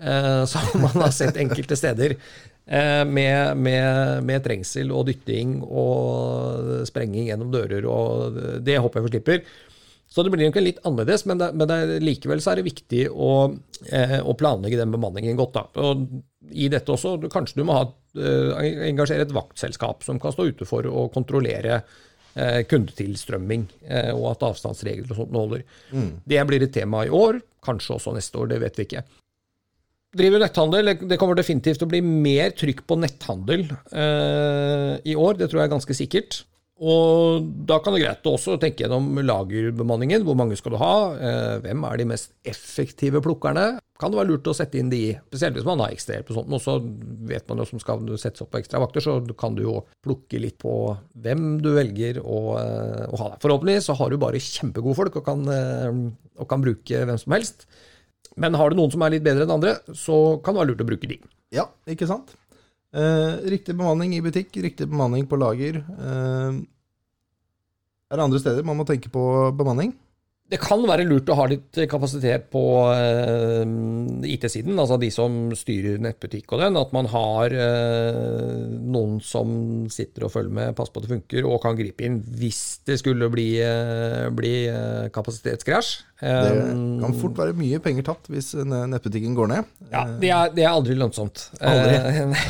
som 0.54 0.86
man 0.86 1.04
har 1.04 1.12
sett 1.14 1.38
enkelte 1.44 1.78
steder. 1.78 2.16
Eh, 2.66 3.04
med, 3.04 3.56
med, 3.60 4.24
med, 4.24 4.40
trengsel 4.44 4.88
og 4.94 5.04
dytting 5.10 5.58
og 5.60 6.84
sprenging 6.88 7.28
gjennom 7.28 7.52
dører. 7.52 7.84
og 7.84 8.38
Det 8.64 8.78
håper 8.80 9.00
jeg 9.00 9.06
vi 9.06 9.14
slipper. 9.14 9.42
Så 10.08 10.22
det 10.22 10.30
blir 10.30 10.46
nok 10.46 10.60
litt 10.62 10.78
annerledes, 10.86 11.24
men, 11.26 11.40
det, 11.40 11.50
men 11.58 11.68
det, 11.68 11.98
likevel 12.04 12.40
så 12.40 12.52
er 12.52 12.60
det 12.60 12.68
viktig 12.68 13.08
å, 13.10 13.32
eh, 13.90 14.20
å, 14.22 14.36
planlegge 14.38 14.78
den 14.78 14.92
bemanningen 14.94 15.36
godt. 15.36 15.56
Da. 15.56 15.64
Og 15.82 16.54
I 16.54 16.68
dette 16.72 16.94
også, 16.94 17.16
kanskje 17.32 17.60
du 17.60 17.64
må 17.66 17.76
ha, 17.80 17.88
eh, 18.16 18.68
engasjere 18.90 19.26
et 19.26 19.34
vaktselskap 19.34 20.06
som 20.06 20.20
kan 20.22 20.32
stå 20.32 20.46
ute 20.52 20.68
for 20.68 20.86
å 20.86 21.08
kontrollere 21.12 21.80
eh, 21.80 22.62
kundetilstrømming, 22.70 23.66
eh, 23.88 24.12
og 24.14 24.30
at 24.36 24.46
avstandsregler 24.52 25.10
og 25.10 25.18
sånt 25.18 25.36
holder. 25.40 25.66
Mm. 25.90 26.08
Det 26.30 26.46
blir 26.48 26.64
et 26.68 26.76
tema 26.78 27.02
i 27.04 27.12
år, 27.12 27.42
kanskje 27.64 27.98
også 27.98 28.14
neste 28.14 28.38
år, 28.38 28.52
det 28.54 28.62
vet 28.62 28.80
vi 28.80 28.88
ikke 28.88 29.04
driver 30.18 30.42
netthandel. 30.42 30.94
Det 31.04 31.18
kommer 31.20 31.38
definitivt 31.38 31.80
til 31.82 31.88
å 31.88 31.92
bli 31.92 32.02
mer 32.04 32.54
trykk 32.56 32.84
på 32.88 32.98
netthandel 33.02 33.68
eh, 33.70 34.92
i 35.04 35.16
år, 35.18 35.38
det 35.40 35.50
tror 35.50 35.62
jeg 35.62 35.70
er 35.70 35.76
ganske 35.76 35.96
sikkert. 35.98 36.44
Og 36.82 37.44
da 37.68 37.76
kan 37.78 37.94
det 37.94 38.02
greit 38.02 38.26
også 38.26 38.56
tenke 38.58 38.82
gjennom 38.82 39.20
lagerbemanningen. 39.22 40.24
Hvor 40.26 40.34
mange 40.34 40.56
skal 40.58 40.74
du 40.74 40.80
ha? 40.80 40.94
Eh, 41.14 41.52
hvem 41.62 41.84
er 41.86 42.00
de 42.00 42.06
mest 42.10 42.32
effektive 42.50 43.22
plukkerne? 43.22 43.76
Kan 44.00 44.10
det 44.10 44.18
være 44.18 44.32
lurt 44.32 44.50
å 44.50 44.56
sette 44.58 44.80
inn 44.80 44.90
de, 44.90 45.14
spesielt 45.30 45.54
hvis 45.54 45.68
man 45.68 45.84
har 45.84 45.94
ekstrahjelp 45.94 46.32
og 46.32 46.40
sånt. 46.40 46.56
Og 46.58 46.64
så 46.64 46.74
vet 47.30 47.46
man 47.46 47.62
jo 47.62 47.68
som 47.70 47.82
skal 47.82 48.02
settes 48.18 48.42
opp 48.42 48.50
på 48.56 48.58
ekstra 48.58 48.82
vakter, 48.82 49.06
så 49.06 49.16
kan 49.38 49.54
du 49.54 49.62
jo 49.68 49.76
plukke 50.02 50.42
litt 50.42 50.58
på 50.60 50.74
hvem 51.14 51.60
du 51.62 51.70
velger 51.76 52.18
å, 52.24 52.42
eh, 52.58 53.06
å 53.06 53.22
ha 53.22 53.30
der. 53.30 53.40
Forhåpentlig 53.44 53.78
så 53.86 53.94
har 54.00 54.10
du 54.10 54.18
bare 54.18 54.42
kjempegode 54.42 54.98
folk 54.98 55.22
og 55.22 55.28
kan, 55.30 55.46
eh, 55.54 56.04
og 56.42 56.50
kan 56.50 56.64
bruke 56.64 57.06
hvem 57.06 57.22
som 57.22 57.38
helst. 57.38 57.68
Men 58.40 58.56
har 58.58 58.70
du 58.70 58.78
noen 58.78 58.92
som 58.92 59.02
er 59.06 59.14
litt 59.14 59.24
bedre 59.26 59.46
enn 59.46 59.54
andre, 59.54 59.76
så 59.94 60.38
kan 60.42 60.54
det 60.54 60.62
være 60.62 60.72
lurt 60.72 60.82
å 60.82 60.88
bruke 60.88 61.10
de. 61.10 61.18
Ja, 61.54 61.68
ikke 61.90 62.08
sant. 62.10 62.34
Eh, 62.94 63.34
riktig 63.50 63.74
bemanning 63.74 64.14
i 64.14 64.22
butikk, 64.22 64.54
riktig 64.62 64.88
bemanning 64.90 65.26
på 65.30 65.38
lager. 65.38 65.80
Eh, 65.82 66.58
er 68.10 68.18
det 68.18 68.26
andre 68.26 68.40
steder 68.42 68.66
man 68.66 68.78
må 68.78 68.86
tenke 68.86 69.10
på 69.10 69.22
bemanning? 69.58 69.94
Det 70.54 70.60
kan 70.62 70.84
være 70.86 71.02
lurt 71.08 71.30
å 71.32 71.34
ha 71.34 71.48
litt 71.50 71.78
kapasitet 71.90 72.46
på 72.52 72.62
uh, 72.86 73.64
IT-siden, 74.30 74.76
altså 74.78 74.98
de 75.02 75.08
som 75.10 75.48
styrer 75.58 75.98
nettbutikk 76.02 76.54
og 76.54 76.62
den. 76.62 76.78
At 76.78 76.92
man 76.94 77.08
har 77.10 77.54
uh, 77.58 78.60
noen 78.94 79.18
som 79.24 79.48
sitter 79.90 80.28
og 80.28 80.34
følger 80.36 80.54
med, 80.54 80.76
passer 80.78 80.94
på 80.94 81.02
at 81.02 81.08
det 81.08 81.14
funker, 81.16 81.48
og 81.48 81.58
kan 81.64 81.78
gripe 81.78 82.06
inn 82.06 82.20
hvis 82.38 82.60
det 82.86 83.00
skulle 83.02 83.26
bli, 83.34 83.48
uh, 83.66 84.30
bli 84.34 84.52
kapasitetskrasj. 85.14 85.90
det 86.22 86.52
kan 87.02 87.16
fort 87.18 87.40
være 87.40 87.56
mye 87.58 87.80
penger 87.82 88.06
tapt 88.06 88.30
hvis 88.30 88.52
nettbutikken 88.54 89.34
går 89.34 89.50
ned. 89.50 89.72
Ja, 89.90 90.04
det 90.06 90.30
er, 90.30 90.54
det 90.54 90.68
er 90.68 90.70
aldri 90.70 90.94
lønnsomt. 91.00 91.48
Aldri. 91.58 91.98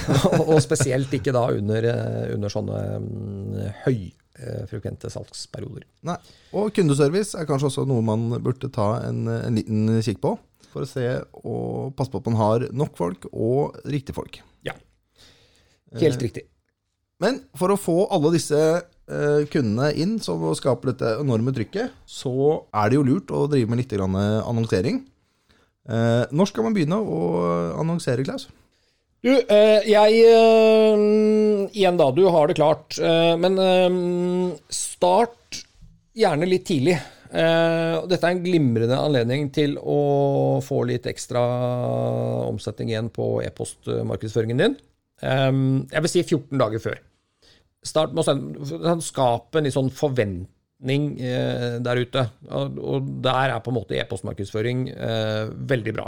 og 0.50 0.60
spesielt 0.64 1.16
ikke 1.16 1.32
da 1.34 1.46
under, 1.56 1.88
under 2.36 2.52
sånne 2.52 2.84
um, 3.00 3.56
høy 3.86 3.96
Eh, 3.96 4.23
frekvente 4.70 5.10
salgsperioder. 5.12 5.84
Nei. 6.08 6.16
Og 6.58 6.72
kundeservice 6.74 7.38
er 7.38 7.46
kanskje 7.46 7.68
også 7.68 7.84
noe 7.86 8.02
man 8.02 8.26
burde 8.42 8.70
ta 8.74 8.88
en, 9.06 9.28
en 9.30 9.60
liten 9.60 9.92
kikk 10.02 10.18
på. 10.24 10.32
For 10.74 10.82
å 10.82 10.90
se 10.90 11.06
og 11.44 11.94
passe 11.94 12.10
på 12.10 12.18
at 12.18 12.26
man 12.32 12.40
har 12.40 12.66
nok 12.74 12.98
folk 12.98 13.28
og 13.30 13.78
riktige 13.86 14.16
folk. 14.16 14.40
Ja, 14.66 14.74
helt 16.00 16.18
eh, 16.18 16.24
riktig. 16.26 16.44
Men 17.22 17.44
for 17.56 17.70
å 17.70 17.78
få 17.78 17.96
alle 18.12 18.32
disse 18.34 18.58
eh, 18.58 19.44
kundene 19.52 19.92
inn 20.02 20.16
som 20.22 20.42
skaper 20.58 20.92
dette 20.92 21.14
enorme 21.22 21.54
trykket, 21.54 21.94
så 22.02 22.34
er 22.74 22.90
det 22.90 22.98
jo 22.98 23.06
lurt 23.06 23.30
å 23.30 23.46
drive 23.50 23.70
med 23.70 23.84
litt 23.84 23.94
annonsering. 23.94 25.04
Eh, 25.84 26.24
når 26.34 26.50
skal 26.50 26.66
man 26.66 26.74
begynne 26.76 26.98
å 26.98 27.20
annonsere, 27.78 28.26
Klaus? 28.26 28.48
Du, 29.24 29.30
eh, 29.32 29.80
jeg 29.88 30.18
eh, 30.28 31.02
Igjen, 31.72 31.96
da. 31.96 32.10
Du 32.12 32.26
har 32.28 32.48
det 32.48 32.58
klart. 32.58 32.98
Eh, 33.00 33.34
men 33.40 33.56
start 34.68 35.62
gjerne 36.14 36.48
litt 36.48 36.66
tidlig. 36.68 36.98
Dette 37.34 38.20
er 38.20 38.30
en 38.30 38.44
glimrende 38.44 38.94
anledning 38.94 39.48
til 39.50 39.72
å 39.80 40.60
få 40.62 40.84
litt 40.86 41.08
ekstra 41.10 41.40
omsetning 42.46 42.92
igjen 42.92 43.08
på 43.10 43.40
e-postmarkedsføringen 43.42 44.60
din. 44.60 44.76
Jeg 45.18 46.04
vil 46.04 46.12
si 46.12 46.22
14 46.22 46.60
dager 46.62 46.84
før. 46.84 47.00
Start 47.82 48.14
med 48.14 48.22
å 48.22 48.94
skape 49.02 49.58
en 49.58 49.66
litt 49.66 49.74
sånn 49.74 49.90
forventning 49.90 51.08
der 51.18 52.02
ute. 52.06 52.22
Og 52.54 53.10
der 53.26 53.56
er 53.56 53.66
på 53.66 53.74
en 53.74 53.80
måte 53.80 53.98
e-postmarkedsføring 53.98 54.86
veldig 55.74 55.96
bra. 55.98 56.06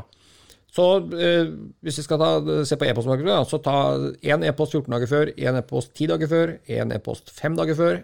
Så 0.77 0.87
eh, 1.17 1.47
hvis 1.81 2.03
vi 2.03 2.05
skal 2.05 2.21
ta, 2.21 2.31
se 2.69 2.77
på 2.77 2.85
e-postmarkedet, 2.85 3.37
så 3.49 3.61
ta 3.65 3.79
én 4.21 4.45
e-post 4.45 4.77
14 4.77 4.93
dager 4.93 5.11
før, 5.11 5.33
én 5.33 5.57
e-post 5.57 5.95
10 5.95 6.11
dager 6.13 6.31
før, 6.33 6.53
én 6.69 6.93
e-post 6.93 7.33
5 7.33 7.57
dager 7.57 7.79
før, 7.79 8.03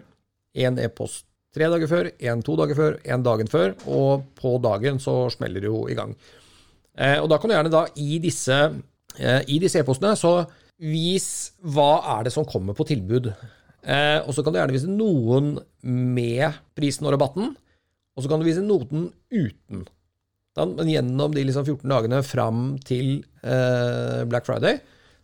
én 0.57 0.79
e-post 0.81 1.27
3 1.53 1.69
dager 1.69 1.91
før, 1.91 2.09
én 2.17 2.41
to 2.45 2.55
dager 2.57 2.79
før, 2.79 2.97
én 3.05 3.25
dagen 3.25 3.51
før, 3.51 3.75
og 3.85 4.25
på 4.39 4.55
dagen 4.63 4.97
så 5.01 5.27
smeller 5.33 5.61
det 5.61 5.69
jo 5.69 5.83
i 5.85 5.97
gang. 5.97 6.15
Eh, 6.97 7.19
og 7.21 7.29
da 7.29 7.37
kan 7.37 7.49
du 7.49 7.55
gjerne 7.55 7.73
da 7.73 7.85
i 8.01 8.17
disse 8.21 8.57
eh, 9.19 9.41
e-postene 9.45 10.15
så 10.17 10.39
vis 10.81 11.27
hva 11.61 12.01
er 12.17 12.25
det 12.25 12.33
som 12.33 12.47
kommer 12.49 12.73
på 12.77 12.87
tilbud. 12.89 13.29
Eh, 13.83 14.19
og 14.25 14.33
så 14.33 14.41
kan 14.41 14.53
du 14.53 14.59
gjerne 14.61 14.73
vise 14.73 14.89
noen 14.89 15.57
med 15.85 16.57
prisen 16.77 17.05
og 17.05 17.13
rabatten, 17.13 17.53
og 18.13 18.23
så 18.23 18.29
kan 18.31 18.41
du 18.41 18.47
vise 18.47 18.65
noten 18.65 19.11
uten. 19.33 19.85
Men 20.59 20.89
gjennom 20.89 21.33
de 21.33 21.45
liksom 21.47 21.65
14 21.65 21.89
dagene 21.89 22.19
fram 22.25 22.65
til 22.85 23.23
eh, 23.41 24.21
Black 24.29 24.45
Friday, 24.45 24.81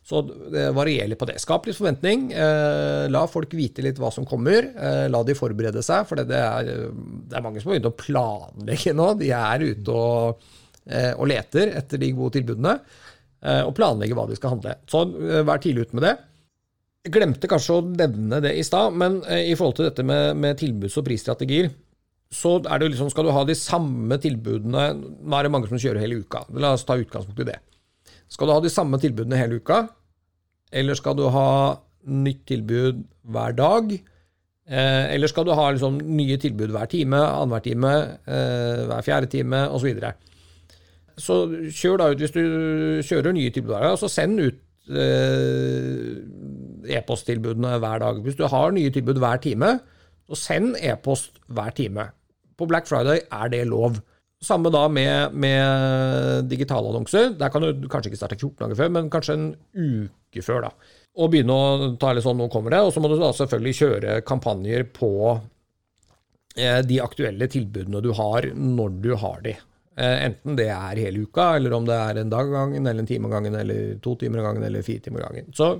så 0.10 0.24
det 0.26 0.70
varierer 0.74 1.12
litt 1.12 1.20
på 1.22 1.28
det. 1.30 1.36
Skap 1.42 1.68
litt 1.68 1.78
forventning. 1.78 2.30
Eh, 2.34 3.06
la 3.14 3.26
folk 3.30 3.52
vite 3.54 3.84
litt 3.86 4.00
hva 4.02 4.10
som 4.14 4.26
kommer. 4.26 4.72
Eh, 4.74 5.06
la 5.12 5.22
de 5.28 5.36
forberede 5.38 5.84
seg, 5.86 6.08
for 6.10 6.18
det 6.18 6.40
er, 6.40 6.72
det 7.30 7.38
er 7.38 7.46
mange 7.46 7.62
som 7.62 7.70
har 7.70 7.78
begynt 7.78 7.92
å 7.92 8.00
planlegge 8.00 8.96
nå. 8.98 9.12
De 9.20 9.30
er 9.36 9.66
ute 9.68 9.94
og, 9.94 10.50
eh, 10.90 11.12
og 11.14 11.30
leter 11.30 11.76
etter 11.78 12.02
de 12.02 12.10
gode 12.18 12.40
tilbudene, 12.40 12.80
eh, 13.44 13.62
og 13.68 13.76
planlegger 13.78 14.18
hva 14.18 14.26
de 14.32 14.40
skal 14.40 14.56
handle. 14.56 14.80
Så 14.90 15.04
eh, 15.14 15.44
vær 15.46 15.62
tidlig 15.62 15.86
ute 15.86 16.00
med 16.00 16.08
det. 16.08 16.16
Jeg 17.06 17.14
glemte 17.16 17.52
kanskje 17.52 17.78
å 17.78 17.86
nevne 17.86 18.42
det 18.44 18.56
i 18.58 18.66
stad, 18.66 18.98
men 18.98 19.22
eh, 19.30 19.52
i 19.52 19.56
forhold 19.60 19.78
til 19.78 19.92
dette 19.92 20.08
med, 20.10 20.34
med 20.42 20.58
tilbuds- 20.60 20.98
og 21.00 21.06
prisstrategier, 21.06 21.70
så 22.30 22.60
er 22.62 22.82
det 22.82 22.92
liksom, 22.92 23.10
skal 23.10 23.26
du 23.26 23.34
ha 23.34 23.42
de 23.48 23.56
samme 23.58 24.20
tilbudene 24.22 24.84
Nå 24.94 25.34
er 25.34 25.48
det 25.48 25.54
mange 25.54 25.70
som 25.70 25.80
kjører 25.82 26.04
hele 26.04 26.20
uka. 26.22 26.44
La 26.62 26.76
oss 26.76 26.86
ta 26.86 26.98
utgangspunkt 27.00 27.42
i 27.42 27.50
det. 27.50 27.58
Skal 28.30 28.50
du 28.50 28.54
ha 28.54 28.62
de 28.62 28.70
samme 28.70 29.00
tilbudene 29.02 29.40
hele 29.40 29.58
uka, 29.58 29.88
eller 30.70 30.98
skal 30.98 31.18
du 31.18 31.26
ha 31.34 31.50
nytt 32.06 32.44
tilbud 32.52 33.02
hver 33.34 33.56
dag? 33.58 33.96
Eh, 34.70 35.06
eller 35.16 35.32
skal 35.32 35.48
du 35.48 35.56
ha 35.58 35.72
liksom 35.74 35.98
nye 36.06 36.38
tilbud 36.38 36.70
hver 36.76 36.86
time, 36.92 37.18
annenhver 37.18 37.64
time, 37.66 37.94
eh, 38.30 38.86
hver 38.86 39.02
fjerde 39.02 39.32
time 39.34 39.64
osv. 39.66 39.80
Så, 39.80 39.86
videre. 39.88 40.12
så 41.18 41.36
kjør 41.74 41.98
da 41.98 42.12
ut 42.12 42.22
hvis 42.22 42.36
du 42.36 42.44
kjører 43.10 43.34
nye 43.34 43.50
tilbud 43.56 43.74
hver 43.74 43.88
dag, 43.88 43.98
så 43.98 44.12
send 44.14 44.38
ut 44.38 44.62
eh, 44.94 46.22
e-posttilbudene 47.00 47.82
hver 47.82 48.06
dag. 48.06 48.22
Hvis 48.22 48.38
du 48.38 48.46
har 48.46 48.70
nye 48.78 48.94
tilbud 48.94 49.18
hver 49.18 49.42
time, 49.42 49.82
så 50.30 50.38
send 50.38 50.78
e-post 50.78 51.42
hver 51.50 51.74
time. 51.74 52.14
På 52.60 52.68
Black 52.70 52.90
Friday 52.90 53.24
er 53.26 53.52
det 53.54 53.66
lov. 53.70 54.00
Samme 54.44 54.72
da 54.72 54.86
med, 54.92 55.36
med 55.36 56.48
digitalannonser. 56.52 57.34
Der 57.40 57.52
kan 57.52 57.64
du 57.64 57.88
kanskje 57.92 58.14
ikke 58.14 58.22
starte 58.22 58.38
14 58.40 58.62
dager 58.62 58.80
før, 58.80 58.92
men 58.96 59.12
kanskje 59.12 59.36
en 59.36 59.48
uke 59.76 60.44
før. 60.46 60.68
da. 60.68 60.74
Og 61.20 61.32
begynne 61.34 61.56
å 61.56 61.94
ta 62.00 62.14
litt 62.16 62.24
sånn, 62.24 62.40
nå 62.40 62.48
kommer 62.52 62.76
det. 62.76 62.84
Og 62.86 62.94
så 62.96 63.04
må 63.04 63.12
du 63.12 63.18
da 63.20 63.32
selvfølgelig 63.36 63.80
kjøre 63.82 64.20
kampanjer 64.28 64.86
på 64.96 65.12
eh, 66.56 66.80
de 66.88 67.02
aktuelle 67.04 67.50
tilbudene 67.52 68.04
du 68.06 68.14
har, 68.16 68.48
når 68.56 69.02
du 69.04 69.12
har 69.20 69.44
de. 69.48 69.58
Eh, 70.00 70.18
enten 70.30 70.56
det 70.56 70.70
er 70.72 71.02
hele 71.04 71.26
uka, 71.28 71.50
eller 71.58 71.76
om 71.76 71.88
det 71.88 71.98
er 72.00 72.22
en 72.22 72.32
dag 72.32 72.48
av 72.48 72.56
gangen, 72.62 72.86
eller 72.88 73.04
en 73.04 73.10
time 73.10 73.28
av 73.28 73.36
gangen, 73.36 73.58
eller 73.60 73.98
to 74.04 74.16
timer 74.22 74.40
av 74.40 74.48
gangen, 74.52 74.68
eller 74.70 74.86
fire 74.88 75.04
timer 75.04 75.26
av 75.26 75.34
gangen. 75.34 75.52
Så 75.56 75.74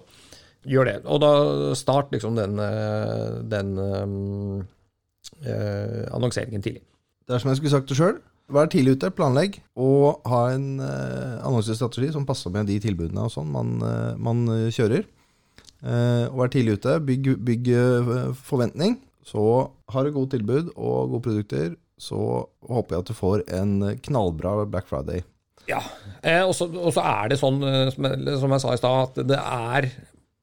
gjør 0.68 0.90
det. 0.90 0.98
Og 1.08 1.22
da 1.24 1.32
start 1.80 2.12
liksom 2.12 2.36
den, 2.36 2.60
eh, 2.60 3.40
den 3.54 3.72
um, 3.80 4.68
annonseringen 6.14 6.64
tidlig. 6.64 6.82
Det 7.28 7.36
er 7.36 7.42
som 7.44 7.52
jeg 7.52 7.60
skulle 7.60 7.76
sagt 7.76 7.92
det 7.92 7.98
sjøl. 8.00 8.18
Vær 8.50 8.66
tidlig 8.72 8.96
ute, 8.98 9.12
planlegg, 9.14 9.60
og 9.78 10.24
ha 10.26 10.40
en 10.56 10.80
eh, 10.82 11.36
annonsestrategi 11.46 12.08
som 12.16 12.26
passer 12.26 12.50
med 12.50 12.66
de 12.66 12.80
tilbudene 12.82 13.28
og 13.28 13.34
sånn 13.36 13.52
man, 13.54 13.76
eh, 13.86 14.16
man 14.18 14.40
eh, 14.56 14.72
kjører. 14.74 15.04
Eh, 15.86 16.24
og 16.32 16.40
vær 16.42 16.50
tidlig 16.56 16.80
ute, 16.80 16.96
bygg, 17.06 17.30
bygg 17.46 17.70
eh, 17.78 18.10
forventning. 18.50 18.98
Så 19.22 19.44
har 19.94 20.08
du 20.08 20.16
gode 20.16 20.34
tilbud 20.34 20.72
og 20.74 21.14
gode 21.14 21.22
produkter, 21.28 21.76
så 22.02 22.18
håper 22.66 22.96
jeg 22.96 23.04
at 23.06 23.12
du 23.12 23.20
får 23.20 23.44
en 23.60 23.76
knallbra 24.08 24.56
Black 24.66 24.90
Friday. 24.90 25.22
Ja, 25.70 25.84
eh, 26.26 26.42
og 26.42 26.56
så 26.58 26.66
er 27.06 27.30
det 27.30 27.38
sånn, 27.38 27.62
eh, 27.62 27.92
som 27.94 28.10
jeg, 28.10 28.40
som 28.42 28.56
jeg 28.58 28.66
sa 28.66 28.74
i 28.74 28.82
stad, 28.82 29.12
at 29.12 29.30
det 29.30 29.38
er 29.38 29.92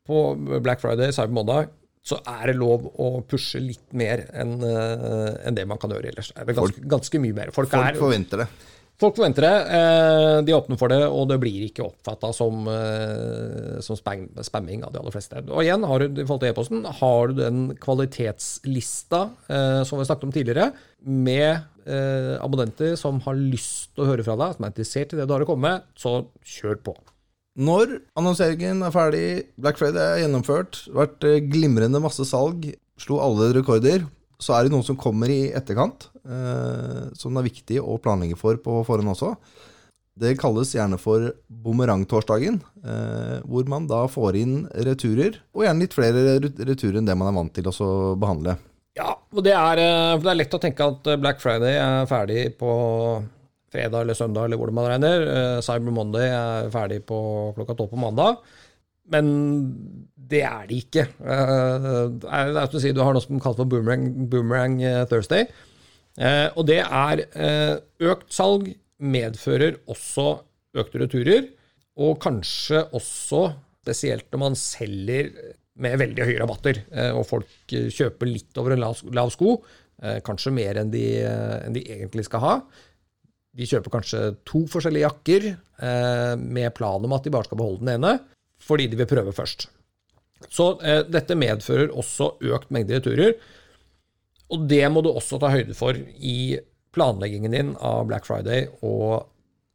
på 0.06 0.22
Black 0.62 0.78
Friday, 0.78 1.10
Cyber 1.10 1.34
Monday, 1.40 1.66
så 2.06 2.20
er 2.22 2.52
det 2.52 2.56
lov 2.60 2.86
å 3.02 3.10
pushe 3.26 3.58
litt 3.58 3.90
mer 3.98 4.28
enn 4.38 4.56
en 4.62 5.56
det 5.58 5.64
man 5.66 5.80
kan 5.82 5.90
gjøre 5.90 6.12
ellers. 6.12 6.30
Det 6.36 6.44
er 6.54 6.58
ganske, 6.60 6.86
ganske 6.94 7.20
mye 7.24 7.34
mer. 7.34 7.50
Folk, 7.56 7.72
Folk 7.72 7.82
er, 7.90 7.98
forventer 7.98 8.44
det. 8.44 8.46
folk 9.02 9.16
forventer 9.18 9.44
det, 9.44 9.56
eh, 9.76 10.36
de 10.46 10.54
åpner 10.56 10.78
for 10.80 10.88
det, 10.94 11.00
og 11.04 11.26
det 11.28 11.36
blir 11.42 11.64
ikke 11.66 11.84
oppfatta 11.84 12.30
som, 12.32 12.62
eh, 12.70 13.80
som 13.84 13.98
spamming 13.98 14.84
av 14.86 14.94
de 14.94 15.00
aller 15.02 15.12
fleste. 15.16 15.42
Og 15.50 15.64
igjen, 15.64 15.84
har 15.90 15.98
du, 16.04 16.06
i 16.22 16.24
forhold 16.24 16.44
til 16.44 16.52
e-posten, 16.54 16.86
har 17.00 17.32
du 17.32 17.42
den 17.42 17.58
kvalitetslista 17.82 19.24
eh, 19.50 19.82
som 19.84 19.98
vi 19.98 20.06
snakket 20.08 20.28
om 20.30 20.32
tidligere, 20.36 20.70
med 21.06 21.50
eh, 21.86 22.32
abonnenter 22.42 22.96
som 22.98 23.20
har 23.26 23.36
lyst 23.38 23.92
til 23.94 24.06
å 24.06 24.08
høre 24.14 24.24
fra 24.26 24.38
deg, 24.40 24.56
som 24.56 24.64
er 24.64 24.72
interessert 24.72 25.12
i 25.12 25.20
det 25.20 25.26
du 25.28 25.34
har 25.36 25.44
å 25.44 25.50
komme 25.50 25.68
med, 25.74 25.90
så 25.98 26.20
kjør 26.56 26.80
på. 26.88 26.96
Når 27.56 27.94
annonseringen 28.18 28.82
er 28.84 28.92
ferdig, 28.92 29.28
Black 29.56 29.78
Friday 29.80 30.02
er 30.02 30.22
gjennomført, 30.26 30.82
vært 30.92 31.24
eh, 31.24 31.40
glimrende 31.40 32.02
masse 32.04 32.26
salg, 32.28 32.68
slo 33.00 33.20
alle 33.24 33.48
rekorder, 33.56 34.04
så 34.36 34.56
er 34.56 34.66
det 34.66 34.74
noe 34.74 34.84
som 34.84 34.98
kommer 35.00 35.32
i 35.32 35.48
etterkant, 35.56 36.10
eh, 36.28 37.06
som 37.16 37.32
det 37.32 37.40
er 37.40 37.48
viktig 37.48 37.78
å 37.80 37.96
planlegge 38.02 38.36
for 38.36 38.60
på 38.60 38.82
forhånd 38.84 39.14
også. 39.14 39.32
Det 40.16 40.34
kalles 40.40 40.72
gjerne 40.72 40.96
for 41.00 41.30
bumerangtorsdagen, 41.64 42.60
eh, 42.84 43.38
hvor 43.44 43.68
man 43.68 43.88
da 43.88 44.04
får 44.08 44.36
inn 44.40 44.54
returer, 44.88 45.40
og 45.56 45.64
gjerne 45.64 45.84
litt 45.84 45.96
flere 45.96 46.38
returer 46.40 47.00
enn 47.00 47.08
det 47.08 47.16
man 47.16 47.32
er 47.32 47.36
vant 47.36 47.54
til 47.56 47.68
å 47.68 48.16
behandle. 48.20 48.56
Ja, 48.96 49.14
og 49.16 49.44
det 49.44 49.52
er, 49.56 49.80
eh, 49.80 50.18
det 50.20 50.30
er 50.32 50.40
lett 50.40 50.56
å 50.56 50.60
tenke 50.60 50.92
at 50.92 51.08
Black 51.20 51.40
Friday 51.40 51.76
er 51.80 52.08
ferdig 52.08 52.50
på 52.60 52.70
fredag 53.72 54.04
eller 54.04 54.16
søndag, 54.18 54.46
eller 54.46 54.60
hvor 54.60 54.70
det 54.70 54.76
man 54.76 54.88
regner. 54.90 55.26
Eh, 55.32 55.58
Cyber 55.64 55.94
Monday 55.94 56.30
er 56.30 56.70
ferdig 56.74 57.02
på 57.08 57.18
klokka 57.56 57.76
tolv 57.78 57.92
på 57.92 58.00
mandag. 58.00 58.38
Men 59.12 59.28
det 60.16 60.42
er 60.46 60.66
det 60.66 60.80
ikke. 60.84 61.06
Eh, 61.22 61.88
Det 62.16 62.30
er, 62.30 62.66
som 62.66 62.78
å 62.78 62.82
si, 62.82 62.94
du 62.94 63.02
har 63.02 63.14
noe 63.14 63.24
som 63.24 63.42
kalles 63.42 63.60
for 63.60 63.70
boomerang, 63.70 64.08
boomerang 64.30 64.80
eh, 64.82 65.04
Thursday. 65.10 65.46
Og 66.56 66.62
det 66.64 66.78
er 66.80 67.20
økt 68.00 68.30
salg 68.32 68.70
medfører 69.04 69.74
også 69.92 70.38
økte 70.80 71.02
returer, 71.02 71.42
og 72.00 72.16
kanskje 72.24 72.80
også, 72.96 73.42
spesielt 73.84 74.24
når 74.32 74.40
man 74.40 74.56
selger 74.56 75.28
med 75.76 75.98
veldig 76.00 76.24
høye 76.24 76.38
rabatter, 76.40 76.80
og 77.12 77.20
folk 77.28 77.68
kjøper 77.68 78.30
litt 78.30 78.56
over 78.56 78.72
en 78.72 78.80
lav, 78.80 79.02
lav 79.12 79.28
sko, 79.34 79.58
kanskje 80.24 80.54
mer 80.56 80.80
enn 80.80 80.88
de, 80.94 81.04
enn 81.20 81.76
de 81.76 81.84
egentlig 81.84 82.24
skal 82.30 82.44
ha. 82.46 82.54
De 83.56 83.68
kjøper 83.68 83.92
kanskje 83.94 84.22
to 84.48 84.64
forskjellige 84.70 85.06
jakker 85.06 85.46
eh, 85.48 86.34
med 86.36 86.74
plan 86.76 87.04
om 87.04 87.14
at 87.16 87.24
de 87.24 87.32
bare 87.32 87.48
skal 87.48 87.60
beholde 87.60 87.84
den 87.84 87.94
ene, 87.96 88.18
fordi 88.60 88.88
de 88.92 88.98
vil 89.00 89.08
prøve 89.08 89.34
først. 89.36 89.68
Så 90.52 90.74
eh, 90.84 91.02
dette 91.08 91.38
medfører 91.38 91.94
også 91.96 92.34
økt 92.52 92.72
mengde 92.74 92.98
returer, 92.98 93.36
og 94.52 94.66
det 94.70 94.84
må 94.92 95.02
du 95.02 95.10
også 95.10 95.40
ta 95.42 95.50
høyde 95.50 95.74
for 95.74 95.96
i 95.96 96.58
planleggingen 96.96 97.56
din 97.56 97.72
av 97.82 98.04
Black 98.08 98.28
Friday 98.28 98.68
og 98.86 99.26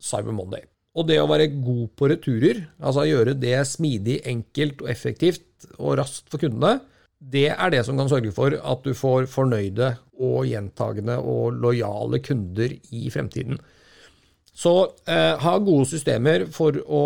Cyber 0.02 0.34
Monday. 0.36 0.63
Og 0.98 1.08
det 1.08 1.22
å 1.22 1.30
være 1.30 1.52
god 1.54 1.86
på 1.96 2.10
returer, 2.12 2.65
altså 2.84 3.08
gjøre 3.08 3.36
det 3.39 3.58
smidig, 3.67 4.20
enkelt 4.28 4.82
og 4.84 4.91
effektivt 4.91 5.67
og 5.78 5.98
raskt 6.02 6.32
for 6.32 6.41
kundene, 6.41 6.82
det 7.22 7.52
er 7.54 7.72
det 7.72 7.84
som 7.86 8.00
kan 8.00 8.10
sørge 8.10 8.34
for 8.34 8.56
at 8.58 8.82
du 8.84 8.96
får 8.98 9.28
fornøyde 9.30 9.94
og 10.22 10.46
gjentagende 10.50 11.18
og 11.20 11.58
lojale 11.58 12.22
kunder 12.24 12.74
i 12.94 13.06
fremtiden. 13.14 13.60
Så 14.52 14.74
eh, 15.10 15.38
ha 15.42 15.54
gode 15.64 15.88
systemer 15.90 16.46
for 16.54 16.76
å, 16.84 17.04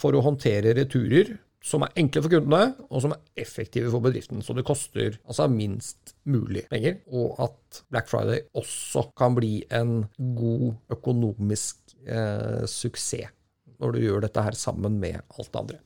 for 0.00 0.16
å 0.16 0.24
håndtere 0.24 0.74
returer 0.78 1.36
som 1.68 1.82
er 1.84 1.96
enkle 2.00 2.22
for 2.24 2.32
kundene, 2.32 2.74
og 2.88 3.02
som 3.04 3.12
er 3.12 3.42
effektive 3.42 3.90
for 3.92 4.04
bedriften. 4.04 4.40
Så 4.44 4.54
det 4.56 4.64
koster 4.66 5.18
altså 5.26 5.48
minst 5.52 6.14
mulig 6.30 6.64
penger, 6.70 7.00
og 7.12 7.34
at 7.44 7.82
Black 7.92 8.08
Friday 8.10 8.46
også 8.56 9.08
kan 9.18 9.36
bli 9.36 9.58
en 9.74 10.00
god 10.16 10.94
økonomisk 10.96 11.98
eh, 12.06 12.64
suksess 12.70 13.34
når 13.78 13.94
du 13.94 14.00
gjør 14.02 14.24
dette 14.24 14.42
her 14.42 14.56
sammen 14.58 14.96
med 14.98 15.20
alt 15.20 15.52
det 15.52 15.60
andre. 15.60 15.78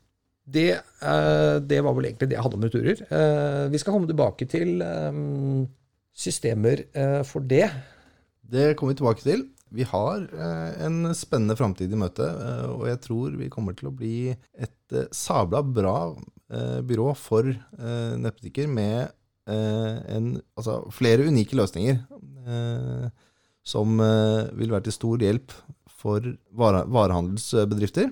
Det, 0.42 0.70
eh, 0.72 1.56
det 1.60 1.80
var 1.84 1.94
vel 1.96 2.08
egentlig 2.08 2.30
det 2.30 2.38
jeg 2.38 2.44
hadde 2.46 2.58
om 2.58 2.64
returer. 2.66 3.02
Eh, 3.08 3.64
vi 3.72 3.80
skal 3.80 3.94
komme 3.94 4.08
tilbake 4.10 4.48
til 4.50 4.80
eh, 4.82 5.20
systemer 6.12 6.84
eh, 6.92 7.20
for 7.26 7.44
det. 7.44 7.66
Det 8.42 8.72
kommer 8.76 8.92
vi 8.94 9.00
tilbake 9.00 9.24
til. 9.24 9.46
Vi 9.72 9.86
har 9.88 10.26
eh, 10.28 10.84
en 10.86 11.14
spennende 11.16 11.56
framtid 11.56 11.92
i 11.92 11.98
møte, 11.98 12.26
eh, 12.26 12.68
og 12.72 12.86
jeg 12.90 13.00
tror 13.06 13.38
vi 13.40 13.50
kommer 13.52 13.76
til 13.78 13.88
å 13.88 13.96
bli 13.96 14.16
et 14.32 14.98
sabla 15.16 15.62
bra 15.64 16.12
byrå 16.84 17.14
for 17.16 17.46
nettbutikker 17.80 18.66
med 18.68 19.06
en, 19.48 20.26
altså 20.52 20.74
flere 20.92 21.24
unike 21.24 21.56
løsninger 21.56 22.02
som 23.64 23.94
vil 23.96 24.74
være 24.74 24.84
til 24.84 24.94
stor 24.98 25.24
hjelp 25.24 25.54
for 25.88 26.28
vare, 26.52 26.82
varehandelsbedrifter. 26.92 28.10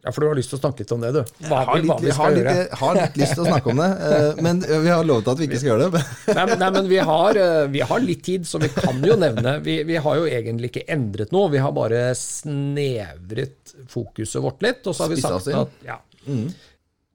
Ja, 0.00 0.12
for 0.14 0.24
du 0.24 0.30
har 0.30 0.38
lyst 0.38 0.48
til 0.48 0.56
å 0.56 0.60
snakke 0.62 0.80
litt 0.80 0.92
om 0.94 1.02
det, 1.04 1.10
du. 1.12 1.20
Hva, 1.44 1.58
har 1.58 1.66
hva 1.68 1.74
litt, 1.76 1.90
vi 2.00 2.08
har, 2.08 2.16
skal 2.16 2.36
litt, 2.36 2.46
gjøre. 2.46 2.78
har 2.80 2.94
litt 2.96 3.18
lyst 3.20 3.34
til 3.36 3.42
å 3.42 3.48
snakke 3.50 3.72
om 3.72 3.82
det, 3.82 3.88
eh, 4.06 4.40
men 4.46 4.62
vi 4.64 4.88
har 4.88 5.04
lovet 5.04 5.28
at 5.28 5.42
vi 5.42 5.48
ikke 5.48 5.60
skal 5.60 5.70
gjøre 5.74 5.88
det. 5.92 6.02
Nei, 6.30 6.44
men, 6.48 6.54
nei, 6.62 6.70
men 6.78 6.88
vi, 6.88 7.00
har, 7.10 7.40
eh, 7.42 7.64
vi 7.74 7.82
har 7.90 8.06
litt 8.06 8.22
tid, 8.24 8.48
så 8.48 8.60
vi 8.62 8.70
kan 8.72 9.04
jo 9.04 9.18
nevne 9.20 9.58
Vi, 9.66 9.76
vi 9.88 9.98
har 10.00 10.16
jo 10.22 10.24
egentlig 10.30 10.72
ikke 10.72 10.86
endret 10.96 11.34
noe, 11.36 11.50
vi 11.52 11.60
har 11.60 11.74
bare 11.76 12.06
snevret 12.16 13.74
fokuset 13.92 14.40
vårt 14.40 14.64
litt. 14.64 14.80
Og 14.86 14.96
så 14.96 15.04
har 15.04 15.12
vi 15.12 15.20
sagt 15.20 15.52
at 15.52 15.76
ja, 15.84 15.98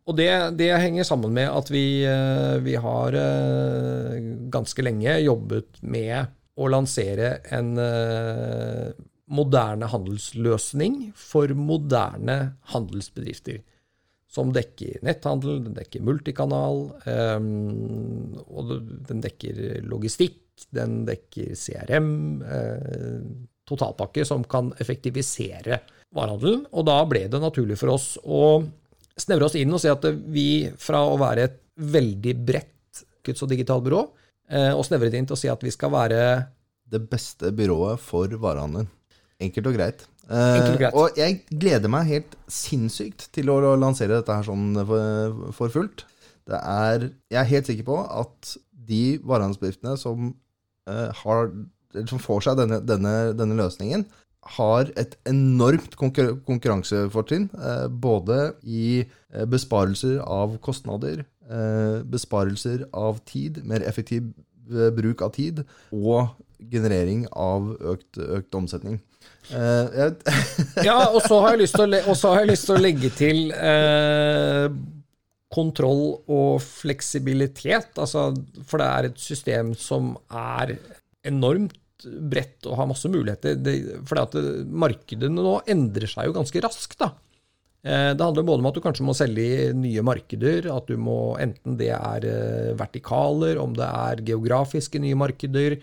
Og 0.05 0.17
det, 0.19 0.29
det 0.61 0.69
henger 0.77 1.07
sammen 1.09 1.33
med 1.33 1.49
at 1.49 1.73
vi, 1.73 2.05
eh, 2.05 2.55
vi 2.61 2.77
har 2.77 3.17
eh, 3.17 4.21
ganske 4.53 4.85
lenge 4.85 5.17
jobbet 5.25 5.81
med 5.81 6.29
å 6.55 6.69
lansere 6.71 7.39
en 7.55 7.73
eh, 7.81 8.93
moderne 9.25 9.87
handelsløsning 9.89 11.13
for 11.17 11.49
moderne 11.57 12.55
handelsbedrifter. 12.73 13.63
Som 14.29 14.51
dekker 14.53 14.99
netthandel, 15.05 15.61
den 15.63 15.75
dekker 15.77 16.03
multikanal, 16.03 16.81
og 18.45 18.73
den 19.07 19.21
dekker 19.23 19.85
logistikk, 19.87 20.41
den 20.75 21.05
dekker 21.07 21.55
CRM. 21.55 22.09
Totalpakke 23.65 24.25
som 24.27 24.43
kan 24.43 24.73
effektivisere 24.83 25.79
varehandelen. 26.15 26.65
Og 26.75 26.85
da 26.89 26.99
ble 27.07 27.25
det 27.31 27.41
naturlig 27.41 27.79
for 27.79 27.95
oss 27.95 28.17
å 28.21 28.59
snevre 29.15 29.47
oss 29.47 29.55
inn 29.55 29.71
og 29.71 29.79
si 29.81 29.89
at 29.91 30.03
vi, 30.27 30.67
fra 30.75 31.05
å 31.07 31.15
være 31.21 31.47
et 31.47 31.57
veldig 31.79 32.35
bredt 32.45 33.05
kuts- 33.25 33.45
og 33.45 33.49
digitalbyrå, 33.53 34.01
og 34.75 34.83
snevret 34.85 35.15
inn 35.17 35.25
til 35.25 35.37
å 35.37 35.39
si 35.39 35.49
at 35.49 35.63
vi 35.63 35.71
skal 35.73 35.95
være 35.95 36.19
Det 36.85 37.01
beste 37.09 37.49
byrået 37.55 37.97
for 37.97 38.29
varehandelen. 38.29 38.85
Enkelt 39.43 39.69
og 39.69 39.77
greit. 39.77 40.05
Enkelt 40.29 40.75
og 40.75 40.81
greit. 40.81 40.91
Eh, 40.93 40.99
og 40.99 41.19
jeg 41.19 41.39
gleder 41.51 41.91
meg 41.91 42.09
helt 42.09 42.35
sinnssykt 42.51 43.27
til 43.35 43.51
å 43.51 43.59
lansere 43.79 44.19
dette 44.19 44.35
her 44.35 44.47
sånn 44.47 44.77
for, 44.87 45.41
for 45.57 45.73
fullt. 45.73 46.05
Det 46.45 46.59
er 46.59 47.09
Jeg 47.33 47.39
er 47.41 47.51
helt 47.51 47.69
sikker 47.69 47.87
på 47.87 48.01
at 48.05 48.55
de 48.85 49.17
varehandelsbedriftene 49.25 49.97
som, 49.97 50.35
eh, 50.89 51.09
har, 51.23 51.49
som 52.05 52.21
får 52.21 52.45
seg 52.47 52.59
denne, 52.61 52.79
denne, 52.85 53.15
denne 53.37 53.57
løsningen, 53.57 54.05
har 54.55 54.91
et 54.93 55.15
enormt 55.25 55.95
konkur 55.97 56.35
konkurransefortrinn. 56.45 57.49
Eh, 57.57 57.87
både 57.89 58.53
i 58.61 59.01
eh, 59.01 59.45
besparelser 59.49 60.19
av 60.21 60.59
kostnader, 60.61 61.25
eh, 61.49 62.03
besparelser 62.05 62.85
av 62.93 63.23
tid, 63.25 63.63
mer 63.65 63.85
effektiv 63.89 64.29
eh, 64.69 64.91
bruk 64.93 65.25
av 65.25 65.33
tid, 65.33 65.63
og 65.91 66.35
generering 66.71 67.25
av 67.31 67.73
økt, 67.95 68.17
økt 68.17 68.57
omsetning. 68.57 68.99
Uh, 69.51 70.09
Ja, 70.85 70.97
og 71.11 71.21
så 71.25 71.39
har 71.43 71.53
jeg 71.53 71.63
lyst 71.65 71.77
til 71.77 71.95
å, 71.95 72.75
å 72.75 72.81
legge 72.81 73.11
til 73.13 73.49
uh, 73.53 74.67
kontroll 75.55 76.05
og 76.25 76.59
fleksibilitet. 76.63 77.93
Altså, 78.01 78.31
for 78.67 78.81
det 78.81 78.91
er 78.91 79.09
et 79.09 79.21
system 79.21 79.73
som 79.79 80.15
er 80.29 80.77
enormt 81.25 81.77
bredt 82.05 82.67
og 82.69 82.79
har 82.79 82.89
masse 82.89 83.09
muligheter. 83.09 83.57
Det, 83.61 83.75
for 84.07 84.21
at 84.25 84.35
markedene 84.85 85.45
nå 85.45 85.59
endrer 85.71 86.09
seg 86.11 86.29
jo 86.29 86.35
ganske 86.35 86.63
raskt. 86.65 86.97
da. 87.01 87.13
Eh, 87.85 88.11
Det 88.17 88.25
handler 88.25 88.45
både 88.49 88.63
om 88.63 88.69
at 88.69 88.77
du 88.77 88.83
kanskje 88.83 89.05
må 89.07 89.15
selge 89.17 89.45
i 89.45 89.69
nye 89.77 90.03
markeder, 90.05 90.67
at 90.73 90.89
du 90.89 90.97
må 91.01 91.37
enten 91.41 91.77
det 91.79 91.93
er 91.95 92.27
vertikaler, 92.77 93.61
om 93.61 93.73
det 93.77 93.87
er 93.87 94.25
geografiske 94.33 95.01
nye 95.01 95.17
markeder. 95.17 95.79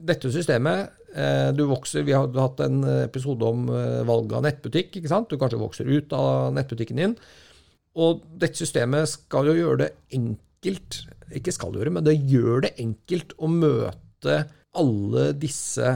Dette 0.00 0.30
systemet 0.32 0.92
eh, 1.14 1.50
du 1.54 1.64
vokser, 1.70 2.06
Vi 2.06 2.14
har 2.16 2.30
hatt 2.32 2.62
en 2.64 2.82
episode 3.04 3.44
om 3.46 3.66
eh, 3.70 4.02
valg 4.08 4.32
av 4.32 4.46
nettbutikk. 4.46 4.96
ikke 4.96 5.10
sant? 5.10 5.30
Du 5.30 5.38
kanskje 5.40 5.60
vokser 5.60 5.90
ut 5.90 6.12
av 6.16 6.54
nettbutikken 6.56 7.02
din. 7.02 7.16
Og 8.00 8.22
dette 8.40 8.56
systemet 8.62 9.10
skal 9.10 9.50
jo 9.50 9.58
gjøre 9.58 9.84
det 9.84 9.90
enkelt 10.16 11.02
Ikke 11.36 11.52
skal 11.52 11.76
gjøre, 11.76 11.92
men 11.92 12.06
det 12.06 12.16
gjør 12.16 12.64
det 12.66 12.74
enkelt 12.80 13.34
å 13.38 13.50
møte 13.50 14.42
alle 14.72 15.30
disse 15.36 15.88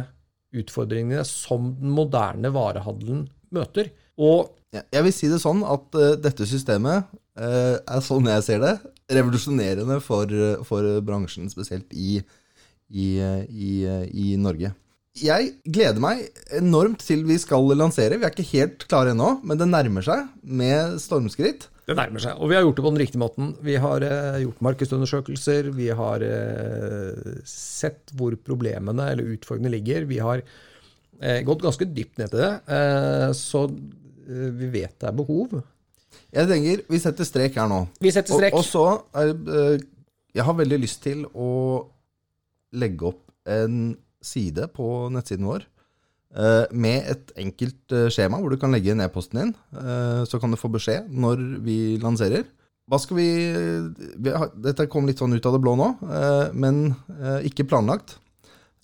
utfordringene 0.56 1.24
som 1.28 1.74
den 1.80 1.92
moderne 1.92 2.50
varehandelen 2.52 3.26
møter. 3.54 3.90
Og 4.16 4.52
jeg 4.76 5.04
vil 5.06 5.14
si 5.14 5.28
det 5.30 5.40
sånn 5.42 5.62
at 5.66 5.96
eh, 5.98 6.16
dette 6.20 6.48
systemet 6.48 7.08
eh, 7.38 7.76
er 7.76 8.04
sånn 8.04 8.28
jeg 8.30 8.44
ser 8.46 8.62
det, 8.64 8.74
revolusjonerende 9.12 10.00
for, 10.04 10.32
for 10.66 11.00
bransjen, 11.06 11.50
spesielt 11.52 11.92
i, 11.94 12.20
i, 12.90 13.06
i, 13.50 13.70
i 14.12 14.26
Norge. 14.40 14.72
Jeg 15.16 15.54
gleder 15.64 15.96
meg 16.02 16.26
enormt 16.58 17.00
til 17.00 17.22
vi 17.24 17.38
skal 17.40 17.64
lansere. 17.72 18.18
Vi 18.20 18.26
er 18.28 18.34
ikke 18.34 18.50
helt 18.50 18.84
klare 18.90 19.14
ennå, 19.14 19.38
men 19.48 19.56
det 19.56 19.66
nærmer 19.70 20.04
seg 20.04 20.26
med 20.44 20.98
stormskritt. 21.00 21.70
det 21.88 21.96
nærmer 21.96 22.20
seg. 22.20 22.36
Og 22.36 22.50
vi 22.50 22.56
har 22.58 22.66
gjort 22.66 22.76
det 22.76 22.84
på 22.84 22.92
den 22.92 23.00
riktige 23.00 23.22
måten. 23.22 23.54
Vi 23.64 23.78
har 23.80 24.04
eh, 24.04 24.42
gjort 24.42 24.60
markedsundersøkelser. 24.66 25.70
Vi 25.72 25.88
har 25.88 26.20
eh, 26.26 27.40
sett 27.48 28.12
hvor 28.18 28.36
problemene 28.44 29.08
eller 29.14 29.32
utfordringene 29.38 29.72
ligger. 29.78 30.04
Vi 30.10 30.18
har 30.20 30.42
eh, 30.44 31.40
gått 31.48 31.64
ganske 31.64 31.88
dypt 31.96 32.20
ned 32.20 32.34
til 32.34 32.42
det. 32.44 32.52
Eh, 32.76 33.30
så 33.40 33.64
eh, 33.70 34.50
vi 34.60 34.68
vet 34.76 34.98
det 35.00 35.08
er 35.14 35.16
behov. 35.16 35.56
Jeg 36.36 36.48
tenker 36.50 36.84
vi 36.92 37.00
setter 37.00 37.24
strek 37.24 37.56
her 37.56 37.72
nå. 37.72 37.86
Vi 38.04 38.12
setter 38.12 38.36
strek. 38.36 38.52
Og, 38.52 38.60
og 38.60 38.68
så 38.68 38.86
er, 39.22 39.32
eh, 39.32 39.84
Jeg 40.36 40.44
har 40.44 40.60
veldig 40.60 40.82
lyst 40.84 41.00
til 41.08 41.24
å 41.32 41.50
legge 42.72 43.06
opp 43.12 43.22
en 43.46 43.96
side 44.22 44.66
på 44.74 44.86
nettsiden 45.14 45.46
vår 45.46 45.62
eh, 46.36 46.66
med 46.72 47.06
et 47.12 47.32
enkelt 47.38 47.92
eh, 47.94 48.08
skjema 48.10 48.40
hvor 48.42 48.50
du 48.50 48.58
kan 48.58 48.72
legge 48.74 48.90
inn 48.90 49.00
e-posten 49.04 49.38
din. 49.40 49.54
eh, 49.78 50.24
Så 50.26 50.40
kan 50.42 50.50
du 50.50 50.56
få 50.58 50.68
beskjed 50.74 51.08
når 51.10 51.42
vi 51.62 51.96
lanserer. 52.02 52.44
Hva 52.90 52.98
skal 53.02 53.16
vi, 53.18 53.28
vi 54.22 54.30
har, 54.30 54.50
Dette 54.62 54.86
kom 54.90 55.06
litt 55.06 55.18
sånn 55.18 55.34
ut 55.34 55.46
av 55.46 55.56
det 55.56 55.62
blå 55.64 55.72
nå, 55.78 55.88
eh, 56.06 56.52
men 56.54 56.94
ikke 57.46 57.66
planlagt. 57.66 58.18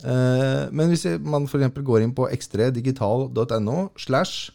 Eh, 0.02 0.66
Men 0.74 0.88
hvis 0.90 1.04
man 1.22 1.44
f.eks. 1.46 1.70
går 1.86 2.02
inn 2.02 2.14
på 2.14 2.26
x3digital.no 2.34 3.90
slash 3.98 4.50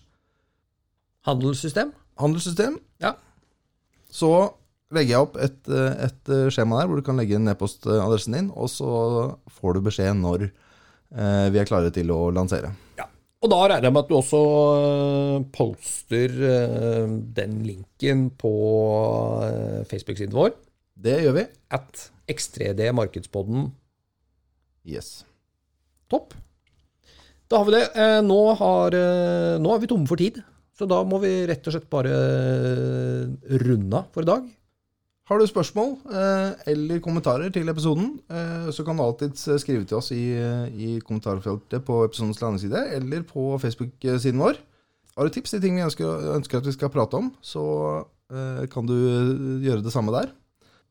Handelssystem. 1.28 1.92
handelssystem, 2.20 2.78
Ja. 3.04 3.14
så 4.10 4.54
legger 4.96 5.12
jeg 5.16 5.26
opp 5.26 5.36
et, 5.44 5.58
eh, 5.68 6.06
et 6.08 6.32
eh, 6.32 6.48
skjema 6.54 6.80
der 6.82 6.88
hvor 6.92 7.00
du 7.02 7.04
kan 7.08 7.18
legge 7.20 7.36
inn 7.36 7.50
e-postadressen 7.52 8.38
din, 8.38 8.50
og 8.56 8.70
så 8.72 8.88
får 9.60 9.76
du 9.78 9.82
beskjed 9.90 10.16
når 10.22 10.46
eh, 10.48 11.48
vi 11.52 11.60
er 11.62 11.68
klare 11.70 11.92
til 11.96 12.12
å 12.16 12.28
lansere. 12.36 12.74
ja. 13.00 13.06
Og 13.46 13.52
da 13.54 13.58
regner 13.70 13.86
jeg 13.86 13.94
med 13.94 14.02
at 14.02 14.08
du 14.10 14.16
også 14.18 14.38
eh, 14.82 15.44
poster 15.54 16.32
eh, 16.48 17.12
den 17.38 17.60
linken 17.68 18.24
på 18.34 18.50
eh, 19.46 19.84
Facebook-siden 19.92 20.34
vår. 20.34 20.56
Det 20.98 21.20
gjør 21.22 21.36
vi. 21.38 21.44
At 21.78 22.08
X3D 22.34 22.88
Markedspodden 22.98 23.68
Yes. 24.88 25.22
Topp. 26.10 26.34
Da 27.52 27.60
har 27.62 27.68
vi 27.70 27.76
det. 27.78 27.84
Eh, 27.94 28.22
Nå, 28.26 28.40
har, 28.58 28.96
nå 29.62 29.74
er 29.76 29.84
vi 29.84 29.90
tomme 29.92 30.10
for 30.10 30.18
tid, 30.18 30.42
så 30.74 30.88
da 30.90 31.04
må 31.06 31.20
vi 31.22 31.36
rett 31.48 31.68
og 31.70 31.76
slett 31.78 31.90
bare 31.94 32.18
runde 33.68 34.02
av 34.02 34.10
for 34.16 34.26
i 34.26 34.30
dag. 34.32 34.48
Har 35.28 35.42
du 35.42 35.48
spørsmål 35.50 35.98
eh, 36.08 36.70
eller 36.72 37.02
kommentarer 37.04 37.52
til 37.52 37.68
episoden, 37.68 38.14
eh, 38.32 38.70
så 38.72 38.86
kan 38.88 38.96
du 38.96 39.04
alltids 39.04 39.44
skrive 39.60 39.84
til 39.84 40.00
oss 40.00 40.14
i, 40.16 40.24
i 40.72 40.94
kommentarfeltet 41.04 41.84
på 41.84 42.06
episodens 42.06 42.40
landingsside 42.40 42.86
eller 42.96 43.26
på 43.28 43.50
Facebook-siden 43.60 44.40
vår. 44.40 44.62
Har 45.18 45.28
du 45.28 45.34
tips 45.34 45.56
til 45.56 45.64
ting 45.64 45.76
vi 45.76 45.84
ønsker, 45.84 46.30
ønsker 46.38 46.62
at 46.62 46.68
vi 46.70 46.76
skal 46.76 46.94
prate 46.94 47.18
om, 47.20 47.32
så 47.42 47.64
eh, 48.32 48.64
kan 48.72 48.88
du 48.88 48.96
gjøre 49.66 49.84
det 49.84 49.92
samme 49.92 50.14
der. 50.16 50.32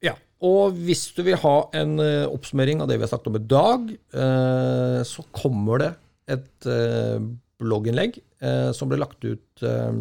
Ja, 0.04 0.16
og 0.44 0.76
hvis 0.84 1.06
du 1.16 1.22
vil 1.24 1.38
ha 1.40 1.56
en 1.78 1.96
eh, 2.02 2.26
oppsummering 2.28 2.82
av 2.82 2.90
det 2.90 2.98
vi 2.98 3.06
har 3.06 3.12
snakket 3.12 3.30
om 3.30 3.38
i 3.38 3.44
dag, 3.54 3.88
eh, 4.20 5.00
så 5.06 5.24
kommer 5.32 5.80
det 5.84 5.90
et 6.36 6.68
eh, 6.68 7.22
blogginnlegg 7.62 8.18
eh, 8.42 8.70
som 8.76 8.90
ble 8.90 8.98
lagt 9.00 9.22
ut 9.24 9.64
eh, 9.64 9.96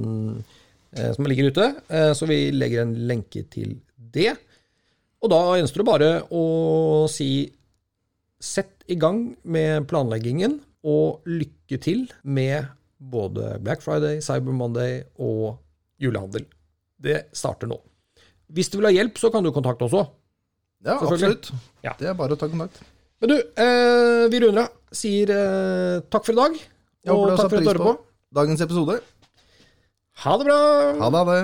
eh, 0.98 1.12
Som 1.16 1.30
ligger 1.30 1.54
ute. 1.54 1.70
Eh, 1.88 2.12
så 2.18 2.28
vi 2.28 2.50
legger 2.52 2.84
en 2.84 2.96
lenke 3.08 3.46
til 3.54 3.78
det. 4.16 4.36
Og 5.24 5.32
da 5.32 5.42
gjenstår 5.58 5.82
det 5.82 5.90
bare 5.90 6.10
å 6.34 6.46
si 7.12 7.30
sett 8.42 8.86
i 8.92 8.98
gang 9.00 9.32
med 9.48 9.88
planleggingen, 9.90 10.60
og 10.86 11.26
lykke 11.26 11.80
til 11.82 12.04
med 12.22 12.68
både 13.02 13.56
Black 13.66 13.82
Friday, 13.82 14.20
Cyber 14.22 14.54
Monday 14.54 15.00
og 15.18 15.58
julehandel. 16.02 16.46
Det 17.02 17.24
starter 17.36 17.70
nå. 17.72 17.80
Hvis 18.54 18.70
du 18.70 18.78
vil 18.78 18.92
ha 18.92 18.94
hjelp, 18.94 19.18
så 19.18 19.32
kan 19.34 19.46
du 19.46 19.50
kontakte 19.56 19.88
oss 19.88 19.96
òg. 19.98 20.12
Ja, 20.86 21.00
absolutt. 21.00 21.50
Ja. 21.82 21.96
Det 21.98 22.12
er 22.12 22.18
bare 22.18 22.36
å 22.36 22.40
ta 22.40 22.50
kontakt. 22.52 22.84
Men 23.24 23.32
du, 23.32 23.36
eh, 23.40 24.28
vi 24.30 24.42
runder 24.44 24.68
av. 24.68 24.82
Sier 24.96 25.32
eh, 25.34 26.04
takk 26.14 26.28
for 26.28 26.36
i 26.36 26.38
dag. 26.38 26.60
Og 27.10 27.26
takk 27.34 27.50
for 27.50 27.58
at 27.58 27.66
du 27.66 27.80
på 27.82 27.90
på. 27.90 27.96
dagens 28.38 28.62
episode. 28.62 29.00
Ha 30.24 30.38
det 30.38 30.46
bra! 30.46 30.60
Ha 31.02 31.10
det. 31.10 31.18
Ha 31.18 31.26
det. 31.32 31.42